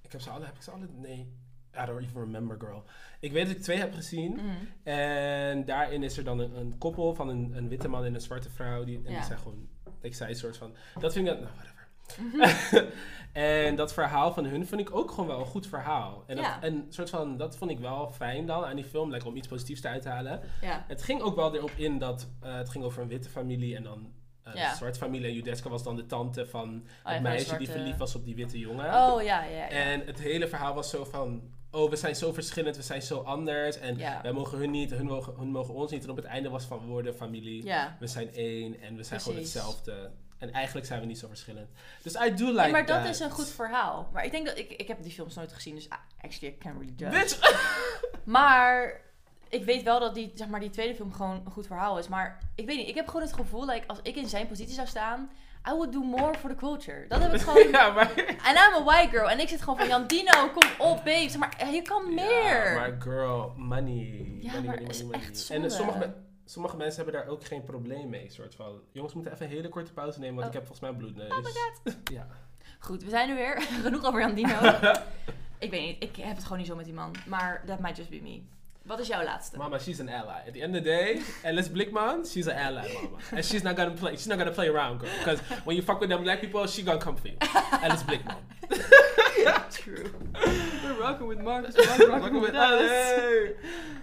ik 0.03 0.13
heb 0.13 0.21
ze 0.21 0.31
alle, 0.31 0.45
heb 0.45 0.55
ik 0.55 0.63
ze 0.63 0.71
alle, 0.71 0.87
nee, 0.97 1.33
I 1.83 1.87
don't 1.87 2.03
even 2.03 2.21
remember, 2.21 2.57
girl. 2.61 2.85
Ik 3.21 3.33
weet 3.33 3.47
dat 3.47 3.57
ik 3.57 3.63
twee 3.63 3.79
heb 3.79 3.95
gezien. 3.95 4.33
Mhm. 4.33 4.89
En 4.89 5.65
daarin 5.65 6.03
is 6.03 6.17
er 6.19 6.25
dan 6.25 6.39
een, 6.39 6.57
een 6.57 6.79
koppel 6.79 7.15
van 7.15 7.29
een, 7.29 7.53
een 7.57 7.69
witte 7.69 7.89
man 7.89 8.05
en 8.05 8.15
een 8.15 8.21
zwarte 8.21 8.51
vrouw. 8.51 8.85
Die, 8.85 8.97
en 9.05 9.11
Ja. 9.11 9.17
die 9.17 9.27
zijn 9.27 9.39
gewoon, 9.39 9.69
ik 10.01 10.15
zei 10.15 10.31
een 10.31 10.37
soort 10.37 10.57
van, 10.57 10.75
dat 10.99 11.13
vind 11.13 11.29
ik, 11.29 11.35
nou, 11.41 11.47
en 13.33 13.77
dat 13.77 13.93
verhaal 13.93 14.33
van 14.33 14.45
hun 14.45 14.67
vind 14.67 14.81
ik 14.81 14.95
ook 14.97 15.11
gewoon 15.11 15.27
wel 15.27 15.39
een 15.41 15.47
goed 15.47 15.67
verhaal. 15.67 16.25
En, 16.27 16.37
dat, 16.37 16.45
Ja. 16.45 16.63
en 16.63 16.87
soort 16.89 17.11
van, 17.11 17.37
dat 17.37 17.57
vond 17.57 17.71
ik 17.71 17.79
wel 17.79 18.11
fijn 18.11 18.47
dan 18.47 18.65
aan 18.65 18.77
die 18.77 18.85
film, 18.85 19.11
like, 19.11 19.27
om 19.27 19.37
iets 19.37 19.49
positiefs 19.49 19.81
te 19.81 19.89
uithalen. 19.89 20.41
Ja. 20.61 20.85
Het 20.89 21.03
ging 21.03 21.21
ook 21.21 21.37
wel 21.37 21.55
erop 21.55 21.73
in 21.77 21.99
dat 21.99 22.29
eh, 22.41 22.55
het 22.55 22.69
ging 22.69 22.85
over 22.85 23.03
een 23.03 23.09
witte 23.09 23.29
familie 23.29 23.77
en 23.77 23.83
dan 23.83 24.13
Ja. 24.55 24.75
zwarte 24.75 24.99
familie. 24.99 25.27
En 25.29 25.35
Judeska 25.35 25.69
was 25.69 25.83
dan 25.83 25.97
de 25.97 26.07
tante 26.07 26.47
van 26.47 26.83
Oh, 27.05 27.13
het 27.13 27.23
meisje 27.23 27.57
die 27.57 27.71
verliefd 27.71 27.99
was 27.99 28.15
op 28.15 28.25
die 28.25 28.35
witte 28.35 28.59
jongen. 28.59 28.87
Oh, 28.95 29.23
ja, 29.23 29.45
ja, 29.45 29.57
ja. 29.57 29.69
En 29.69 30.03
het 30.07 30.21
hele 30.21 30.49
verhaal 30.49 30.75
was 30.75 30.91
zo 30.91 31.05
van... 31.05 31.43
Oh, 31.75 31.91
we 31.91 31.97
zijn 31.97 32.17
zo 32.17 32.33
verschillend, 32.33 32.77
we 32.77 32.83
zijn 32.83 33.03
zo 33.03 33.19
anders. 33.21 33.79
En 33.79 33.97
Ja. 33.99 34.23
wij 34.23 34.33
mogen 34.33 34.59
hun 34.59 34.71
niet, 34.71 34.91
hun 34.91 35.07
mogen, 35.07 35.35
hun 35.39 35.49
mogen 35.49 35.75
ons 35.75 35.91
niet. 35.91 36.05
En 36.05 36.11
op 36.11 36.17
het 36.17 36.25
einde 36.25 36.49
was 36.49 36.65
van, 36.65 36.79
we 36.81 36.87
worden 36.87 37.15
familie. 37.15 37.65
ja. 37.65 37.97
We 38.01 38.07
zijn 38.07 38.35
één 38.35 38.81
en 38.81 38.97
we 38.97 39.03
zijn 39.03 39.21
gewoon 39.21 39.39
hetzelfde. 39.39 40.11
En 40.39 40.53
eigenlijk 40.53 40.87
zijn 40.87 41.01
we 41.01 41.07
niet 41.07 41.19
zo 41.19 41.29
verschillend. 41.29 41.71
Dus 42.03 42.15
I 42.15 42.35
do 42.35 42.47
like 42.47 42.61
Nee, 42.61 42.71
maar 42.71 42.87
dat 42.87 43.03
that. 43.03 43.09
is 43.15 43.21
een 43.21 43.31
goed 43.31 43.49
verhaal. 43.49 44.09
Maar 44.13 44.25
ik 44.25 44.31
denk 44.31 44.47
dat... 44.47 44.59
Ik, 44.59 44.71
ik 44.73 44.89
heb 44.89 45.03
die 45.03 45.13
films 45.13 45.35
nooit 45.35 45.53
gezien, 45.53 45.75
dus 45.75 45.89
actually 46.21 46.55
I 46.55 46.59
can't 46.59 46.77
really 46.79 46.95
judge. 46.97 47.19
Bitch! 47.19 47.39
Maar 48.25 49.01
ik 49.49 49.65
weet 49.65 49.83
wel 49.83 50.01
dat 50.01 50.15
die, 50.15 50.33
zeg 50.35 50.49
maar, 50.49 50.61
die 50.61 50.71
tweede 50.71 50.95
film 50.95 51.13
gewoon 51.13 51.43
een 51.45 51.53
goed 51.53 51.67
verhaal 51.67 51.99
is. 51.99 52.09
Maar 52.09 52.39
ik 52.55 52.67
weet 52.67 52.77
niet, 52.77 52.89
ik 52.89 52.95
heb 52.95 53.07
gewoon 53.07 53.23
het 53.23 53.33
gevoel, 53.33 53.67
like, 53.67 53.87
als 53.87 53.99
ik 54.03 54.17
in 54.17 54.29
zijn 54.29 54.47
positie 54.47 54.75
zou 54.75 54.87
staan, 54.87 55.31
I 55.69 55.71
would 55.73 55.93
do 55.93 56.03
more 56.03 56.35
for 56.39 56.51
the 56.51 56.57
culture. 56.57 57.05
Dat 57.09 57.21
heb 57.23 57.35
ik 57.35 57.41
gewoon. 57.47 57.69
ja, 57.71 57.91
maar... 57.91 58.13
En 58.17 58.55
I'm 58.55 58.75
a 58.75 58.83
white 58.85 59.09
girl. 59.11 59.31
En 59.31 59.41
ik 59.41 59.49
zit 59.49 59.63
gewoon 59.63 59.79
van, 59.79 59.89
Jan 59.89 60.07
Dino, 60.07 60.49
kom 60.53 60.69
op, 60.79 60.97
babe. 60.97 61.27
Zeg 61.29 61.37
maar, 61.39 61.67
je 61.73 61.83
kan 61.83 62.15
meer. 62.15 62.73
Ja, 62.73 62.79
maar 62.79 62.97
girl, 62.99 63.53
money. 63.57 64.37
Ja, 64.41 64.53
money, 64.53 64.67
maar 64.67 64.75
money, 64.77 64.91
is 64.91 65.03
money, 65.03 65.21
echt. 65.21 65.29
En 65.29 65.37
zonde. 65.47 65.71
sommige, 65.71 65.99
me- 65.99 66.13
sommige 66.45 66.77
mensen 66.77 67.03
hebben 67.05 67.21
daar 67.23 67.31
ook 67.33 67.45
geen 67.45 67.63
probleem 67.63 68.09
mee. 68.09 68.31
Soort 68.31 68.55
van, 68.55 68.81
jongens, 68.93 69.13
we 69.13 69.19
moeten 69.19 69.33
even 69.33 69.47
een 69.47 69.57
hele 69.57 69.69
korte 69.69 69.93
pauze 69.93 70.19
nemen, 70.19 70.35
want 70.35 70.47
Oh. 70.49 70.55
ik 70.55 70.59
heb 70.61 70.67
volgens 70.67 70.91
mij 70.91 70.99
bloedneus. 70.99 71.31
Oh 71.31 71.45
my 71.45 71.51
god. 71.85 71.97
Ja. 72.13 72.27
Goed, 72.79 73.03
we 73.05 73.11
zijn 73.11 73.29
er 73.31 73.35
weer. 73.37 73.63
Genoeg 73.85 74.05
over 74.05 74.21
Jan 74.21 74.35
Dino. 74.35 74.55
ik 75.59 75.71
weet 75.71 75.81
niet, 75.87 76.03
ik 76.03 76.17
heb 76.17 76.35
het 76.35 76.43
gewoon 76.43 76.59
niet 76.59 76.67
zo 76.67 76.77
met 76.77 76.85
die 76.85 76.95
man. 76.95 77.15
Maar 77.27 77.63
that 77.67 77.79
might 77.79 77.97
just 77.97 78.11
be 78.11 78.21
me. 78.23 78.43
Wat 78.85 78.99
is 79.01 79.07
jouw 79.07 79.25
laatste? 79.25 79.57
Mama, 79.57 79.79
she's 79.79 80.01
an 80.01 80.09
ally. 80.09 80.41
At 80.47 80.53
the 80.53 80.61
end 80.63 80.77
of 80.77 80.83
the 80.83 80.89
day, 80.89 81.21
Alice 81.45 81.71
Blickman, 81.71 82.25
she's 82.33 82.47
an 82.49 82.57
ally, 82.57 82.93
mama. 82.93 83.17
And 83.31 83.45
she's 83.45 83.63
not 83.63 83.77
gonna 83.77 83.91
play. 83.95 84.11
She's 84.13 84.27
not 84.27 84.39
gonna 84.39 84.51
play 84.51 84.69
around, 84.69 84.99
girl. 85.01 85.11
Because 85.19 85.41
when 85.65 85.77
you 85.77 85.83
fuck 85.83 86.01
with 86.01 86.09
them 86.09 86.23
black 86.23 86.41
people, 86.41 86.67
she 86.67 86.83
gonna 86.83 86.99
come 86.99 87.17
for 87.17 87.29
you. 87.29 87.37
Alice 87.83 88.05
Blickman. 88.05 88.37
True. 89.71 90.11
We're 90.83 90.99
rocking 91.01 91.27
with 91.29 91.41
Marcus. 91.43 91.75
Rocking 92.09 92.41
with 92.41 92.55
Alice. 92.55 93.55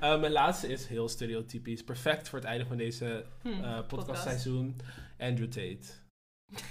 Uh, 0.04 0.20
mijn 0.20 0.32
laatste 0.32 0.68
is 0.68 0.88
heel 0.88 1.10
stereotypisch. 1.10 1.84
Perfect 1.84 2.30
voor 2.30 2.39
het 2.39 2.48
einde 2.48 2.65
van 2.65 2.78
deze 2.78 3.26
uh, 3.44 3.80
podcastseizoen. 3.88 4.76
Andrew 5.20 5.48
Tate. 5.48 5.80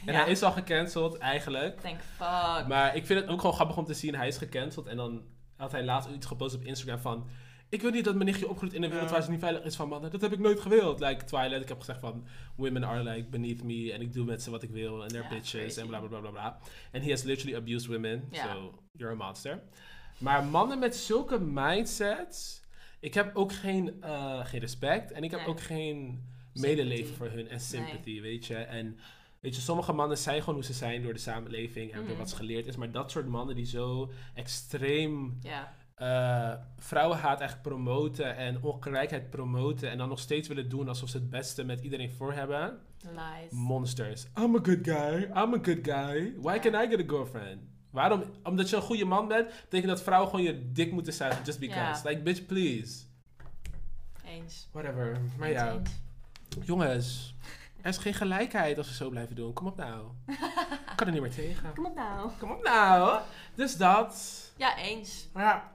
En 0.06 0.12
Ja. 0.12 0.20
hij 0.22 0.30
is 0.30 0.42
al 0.42 0.52
gecanceld, 0.52 1.18
eigenlijk. 1.18 1.80
Thank 1.80 2.00
fuck. 2.16 2.66
Maar 2.66 2.96
ik 2.96 3.06
vind 3.06 3.20
het 3.20 3.28
ook 3.28 3.40
gewoon 3.40 3.54
grappig 3.54 3.76
om 3.76 3.84
te 3.84 3.94
zien. 3.94 4.14
Hij 4.14 4.28
is 4.28 4.36
gecanceld. 4.36 4.86
En 4.86 4.96
dan 4.96 5.22
had 5.56 5.72
hij 5.72 5.84
laatst 5.84 6.08
iets 6.10 6.26
gepost 6.26 6.54
op 6.54 6.64
Instagram 6.64 6.98
van... 6.98 7.26
Ik 7.70 7.80
wil 7.82 7.90
niet 7.90 8.04
dat 8.04 8.14
mijn 8.14 8.26
nichtje 8.26 8.48
opgroeit 8.48 8.72
in 8.72 8.82
een 8.82 8.90
wereld 8.90 9.08
Ja. 9.08 9.14
waar 9.14 9.24
ze 9.24 9.30
niet 9.30 9.40
veilig 9.40 9.62
is 9.62 9.76
van 9.76 9.88
mannen. 9.88 10.10
Dat 10.10 10.20
heb 10.20 10.32
ik 10.32 10.38
nooit 10.38 10.60
gewild. 10.60 11.00
Like 11.00 11.24
Twilight, 11.24 11.62
ik 11.62 11.68
heb 11.68 11.78
gezegd 11.78 12.00
van... 12.00 12.26
Women 12.56 12.84
are 12.84 13.02
like 13.02 13.28
beneath 13.28 13.62
me. 13.62 13.92
En 13.92 14.00
ik 14.00 14.12
doe 14.12 14.24
met 14.24 14.42
ze 14.42 14.50
wat 14.50 14.62
ik 14.62 14.70
wil. 14.70 15.02
En 15.02 15.08
they're 15.08 15.22
Ja, 15.22 15.28
bitches. 15.28 15.76
En 15.76 15.86
bla 15.86 15.98
bla 15.98 16.08
bla 16.08 16.20
bla 16.20 16.30
bla. 16.30 16.58
En 16.92 17.02
he 17.02 17.10
has 17.10 17.22
literally 17.22 17.56
abused 17.56 17.86
women. 17.86 18.24
Ja. 18.30 18.52
So, 18.52 18.82
you're 18.92 19.12
a 19.14 19.16
monster. 19.16 19.62
Maar 20.18 20.44
mannen 20.44 20.78
met 20.78 20.96
zulke 20.96 21.40
mindsets... 21.40 22.66
Ik 23.00 23.14
heb 23.14 23.36
ook 23.36 23.52
geen, 23.52 24.02
eh, 24.02 24.46
geen 24.46 24.60
respect. 24.60 25.12
En 25.12 25.22
ik 25.24 25.30
heb 25.30 25.40
Nee. 25.40 25.48
ook 25.48 25.60
geen 25.60 25.96
Sympathy. 26.52 26.60
medeleven 26.76 27.14
voor 27.14 27.26
hun. 27.30 27.48
En 27.48 27.60
sympathy, 27.60 28.20
weet 28.20 28.46
je. 28.46 28.54
En... 28.56 28.98
Weet 29.40 29.54
je, 29.56 29.60
sommige 29.60 29.92
mannen 29.92 30.18
zijn 30.18 30.38
gewoon 30.40 30.54
hoe 30.54 30.64
ze 30.64 30.72
zijn 30.72 31.02
door 31.02 31.12
de 31.12 31.18
samenleving 31.18 31.90
en 31.92 31.98
door 31.98 32.08
Mhm. 32.08 32.18
wat 32.18 32.30
ze 32.30 32.36
geleerd 32.36 32.66
is. 32.66 32.76
Maar 32.76 32.90
dat 32.90 33.10
soort 33.10 33.26
mannen 33.28 33.54
die 33.54 33.66
zo 33.66 34.10
extreem 34.34 35.38
Ja. 35.42 35.74
Eh 35.98 36.52
vrouwenhaat 36.78 37.40
echt 37.40 37.62
promoten 37.62 38.36
en 38.36 38.62
ongelijkheid 38.62 39.30
promoten. 39.30 39.90
En 39.90 39.98
dan 39.98 40.08
nog 40.08 40.18
steeds 40.18 40.48
willen 40.48 40.68
doen 40.68 40.88
alsof 40.88 41.08
ze 41.08 41.16
het 41.16 41.30
beste 41.30 41.64
met 41.64 41.80
iedereen 41.80 42.10
voor 42.10 42.32
hebben. 42.32 42.78
Lies. 43.00 43.50
Monsters. 43.50 44.26
I'm 44.38 44.54
a 44.56 44.58
good 44.62 44.78
guy. 44.82 45.22
I'm 45.22 45.54
a 45.54 45.58
good 45.62 45.78
guy. 45.82 46.34
Why 46.40 46.58
can 46.58 46.74
I 46.84 46.88
get 46.88 47.00
a 47.00 47.04
girlfriend? 47.06 47.60
Waarom? 47.90 48.22
Omdat 48.42 48.70
je 48.70 48.76
een 48.76 48.82
goede 48.82 49.04
man 49.04 49.28
bent, 49.28 49.48
betekent 49.62 49.88
dat 49.88 50.02
vrouwen 50.02 50.30
gewoon 50.30 50.44
je 50.44 50.72
dik 50.72 50.92
moeten 50.92 51.12
zijn. 51.12 51.36
Just 51.44 51.58
because. 51.58 52.08
Like, 52.08 52.22
bitch, 52.22 52.46
please. 52.46 53.04
Eens. 54.24 54.68
Whatever. 54.72 55.20
Maar 55.38 55.50
ja, 55.50 55.72
eens. 55.72 55.90
jongens. 56.64 57.34
Er 57.82 57.88
is 57.88 57.96
geen 57.98 58.14
gelijkheid 58.14 58.78
als 58.78 58.88
we 58.88 58.94
zo 58.94 59.10
blijven 59.10 59.36
doen. 59.36 59.52
Kom 59.52 59.66
op 59.66 59.76
nou. 59.76 60.06
Ik 60.90 60.96
kan 60.96 61.06
er 61.06 61.12
niet 61.12 61.22
meer 61.22 61.30
tegen. 61.30 61.74
Kom 61.74 61.86
op 61.86 61.94
nou. 61.94 62.30
Kom 62.38 62.50
op 62.50 62.62
nou. 62.62 63.20
Dus 63.54 63.76
dat. 63.76 64.44
Ja, 64.56 64.76
eens. 64.76 65.28
Ja. 65.34 65.72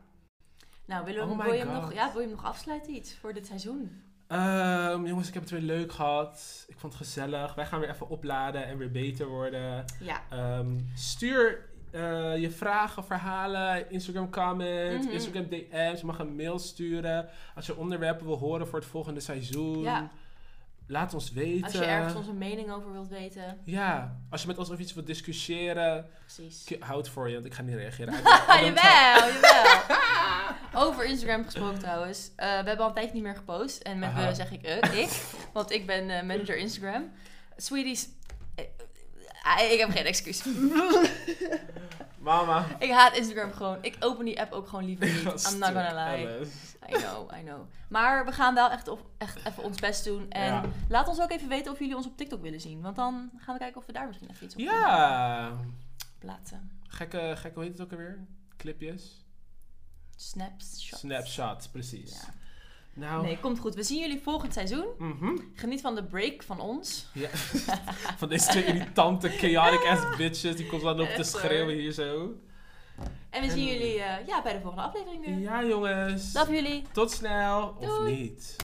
Nou, 0.85 1.05
willen 1.05 1.27
we, 1.27 1.33
Oh 1.33 1.43
wil, 1.43 1.53
je 1.53 1.59
hem 1.59 1.71
nog, 1.73 1.93
ja, 1.93 2.11
wil 2.11 2.21
je 2.21 2.27
hem 2.27 2.35
nog 2.35 2.45
afsluiten 2.45 2.93
iets 2.93 3.15
voor 3.15 3.33
dit 3.33 3.45
seizoen? 3.45 4.01
Ehm, 4.27 5.05
jongens, 5.05 5.27
ik 5.27 5.33
heb 5.33 5.43
het 5.43 5.51
weer 5.51 5.61
leuk 5.61 5.91
gehad. 5.91 6.65
Ik 6.67 6.79
vond 6.79 6.93
het 6.93 7.01
gezellig. 7.05 7.55
Wij 7.55 7.65
gaan 7.65 7.79
weer 7.79 7.89
even 7.89 8.09
opladen 8.09 8.65
en 8.65 8.77
weer 8.77 8.91
beter 8.91 9.27
worden. 9.27 9.85
Ja. 9.99 10.21
Ehm, 10.29 10.79
stuur 10.95 11.71
eh, 11.91 12.37
je 12.37 12.51
vragen, 12.51 13.03
verhalen, 13.05 13.91
Instagram 13.91 14.31
comments, 14.31 15.05
Mhm. 15.05 15.13
Instagram 15.15 15.47
DM's. 15.49 15.99
Je 15.99 16.05
mag 16.05 16.19
een 16.19 16.35
mail 16.35 16.59
sturen. 16.59 17.29
Als 17.55 17.65
je 17.65 17.77
onderwerpen 17.77 18.25
wil 18.25 18.37
horen 18.37 18.67
voor 18.67 18.79
het 18.79 18.87
volgende 18.87 19.19
seizoen. 19.19 19.81
Ja. 19.81 20.09
Laat 20.87 21.13
ons 21.13 21.31
weten. 21.31 21.63
Als 21.63 21.73
je 21.73 21.85
ergens 21.85 22.15
onze 22.15 22.33
mening 22.33 22.71
over 22.71 22.91
wilt 22.91 23.07
weten. 23.07 23.57
Ja, 23.63 24.17
als 24.29 24.41
je 24.41 24.47
met 24.47 24.57
ons 24.57 24.69
over 24.69 24.81
iets 24.81 24.93
wilt 24.93 25.07
discussiëren, 25.07 26.05
Precies. 26.19 26.65
houd 26.79 27.09
voor 27.09 27.27
je, 27.27 27.33
want 27.33 27.45
ik 27.45 27.53
ga 27.53 27.61
niet 27.61 27.75
reageren. 27.75 28.13
Jawel, 28.23 29.29
jawel. 29.31 29.81
Over 30.75 31.05
Instagram 31.05 31.43
gesproken 31.45 31.79
trouwens. 31.79 32.31
Eh, 32.35 32.47
we 32.47 32.53
hebben 32.53 32.79
al 32.79 32.87
een 32.87 32.93
tijdje 32.93 33.13
niet 33.13 33.23
meer 33.23 33.35
gepost. 33.35 33.81
En 33.81 33.99
met 33.99 34.13
we 34.13 34.35
zeg 34.35 34.51
ik 34.51 34.63
eh, 34.63 34.99
ik. 35.03 35.21
Want 35.53 35.71
ik 35.71 35.85
ben 35.85 36.09
eh, 36.09 36.23
manager 36.23 36.57
Instagram. 36.57 37.11
Sweeties. 37.57 38.09
ik 39.71 39.79
heb 39.79 39.89
geen 39.89 40.05
excuus. 40.05 40.43
Mama. 42.19 42.65
ik 42.79 42.91
haat 42.91 43.15
Instagram 43.17 43.51
gewoon. 43.51 43.77
Ik 43.81 43.95
open 43.99 44.25
die 44.25 44.39
app 44.41 44.51
ook 44.53 44.67
gewoon 44.67 44.85
liever 44.85 45.05
niet. 45.05 45.23
I'm 45.51 45.57
not 45.59 45.69
gonna 45.69 46.11
lie. 46.13 46.27
Alice. 46.27 46.51
I 46.89 46.91
know, 46.91 47.31
I 47.39 47.43
know. 47.43 47.61
Maar 47.87 48.25
we 48.25 48.31
gaan 48.31 48.53
wel 48.53 48.69
echt, 48.69 48.87
op, 48.87 49.05
echt 49.17 49.37
even 49.47 49.63
ons 49.63 49.79
best 49.79 50.03
doen. 50.03 50.29
En 50.31 50.45
Ja. 50.53 50.63
laat 50.89 51.07
ons 51.07 51.21
ook 51.21 51.31
even 51.31 51.47
weten 51.47 51.71
of 51.71 51.79
jullie 51.79 51.95
ons 51.95 52.05
op 52.05 52.17
TikTok 52.17 52.41
willen 52.41 52.61
zien. 52.61 52.81
Want 52.81 52.95
dan 52.95 53.31
gaan 53.37 53.53
we 53.53 53.59
kijken 53.59 53.81
of 53.81 53.85
we 53.85 53.93
daar 53.93 54.07
misschien 54.07 54.29
even 54.29 54.45
iets 54.45 54.55
op 54.55 54.61
kunnen 54.61 54.79
Ja. 54.79 55.51
plaatsen. 56.19 56.71
Gekke, 56.87 57.33
gekke, 57.37 57.53
hoe 57.59 57.63
heet 57.63 57.71
het 57.77 57.81
ook 57.81 57.91
alweer? 57.91 58.19
Clipjes? 58.57 59.22
Snaps, 60.29 60.81
shots. 60.81 60.99
Snapshots, 61.01 61.67
precies. 61.67 62.11
Ja. 62.11 62.33
Nou, 62.95 63.23
Nee, 63.23 63.39
komt 63.39 63.59
goed. 63.59 63.75
We 63.75 63.83
zien 63.83 63.99
jullie 63.99 64.21
volgend 64.23 64.53
seizoen. 64.53 64.85
mhm. 64.97 65.37
Geniet 65.55 65.81
van 65.81 65.95
de 65.95 66.03
break 66.03 66.43
van 66.43 66.59
ons. 66.59 67.05
ja. 67.13 67.29
van 68.21 68.29
deze 68.29 68.47
twee 68.47 68.63
irritante, 68.65 69.29
chaotic 69.29 69.85
ass 69.85 70.01
bitches 70.17 70.55
die 70.55 70.65
constant 70.67 70.99
op 70.99 71.07
te 71.07 71.23
schreeuwen 71.23 71.75
hier 71.75 71.91
zo. 71.91 72.31
En 73.29 73.41
we 73.41 73.49
zien 73.49 73.67
En- 73.67 73.73
jullie 73.73 73.99
eh, 74.01 74.27
ja, 74.27 74.41
bij 74.41 74.53
de 74.53 74.59
volgende 74.59 74.85
aflevering 74.85 75.25
weer. 75.25 75.37
Ja, 75.39 75.63
jongens. 75.63 76.33
Love 76.33 76.53
jullie. 76.53 76.83
Tot 76.91 77.11
snel. 77.11 77.75
Of 77.79 78.03
niet. 78.05 78.55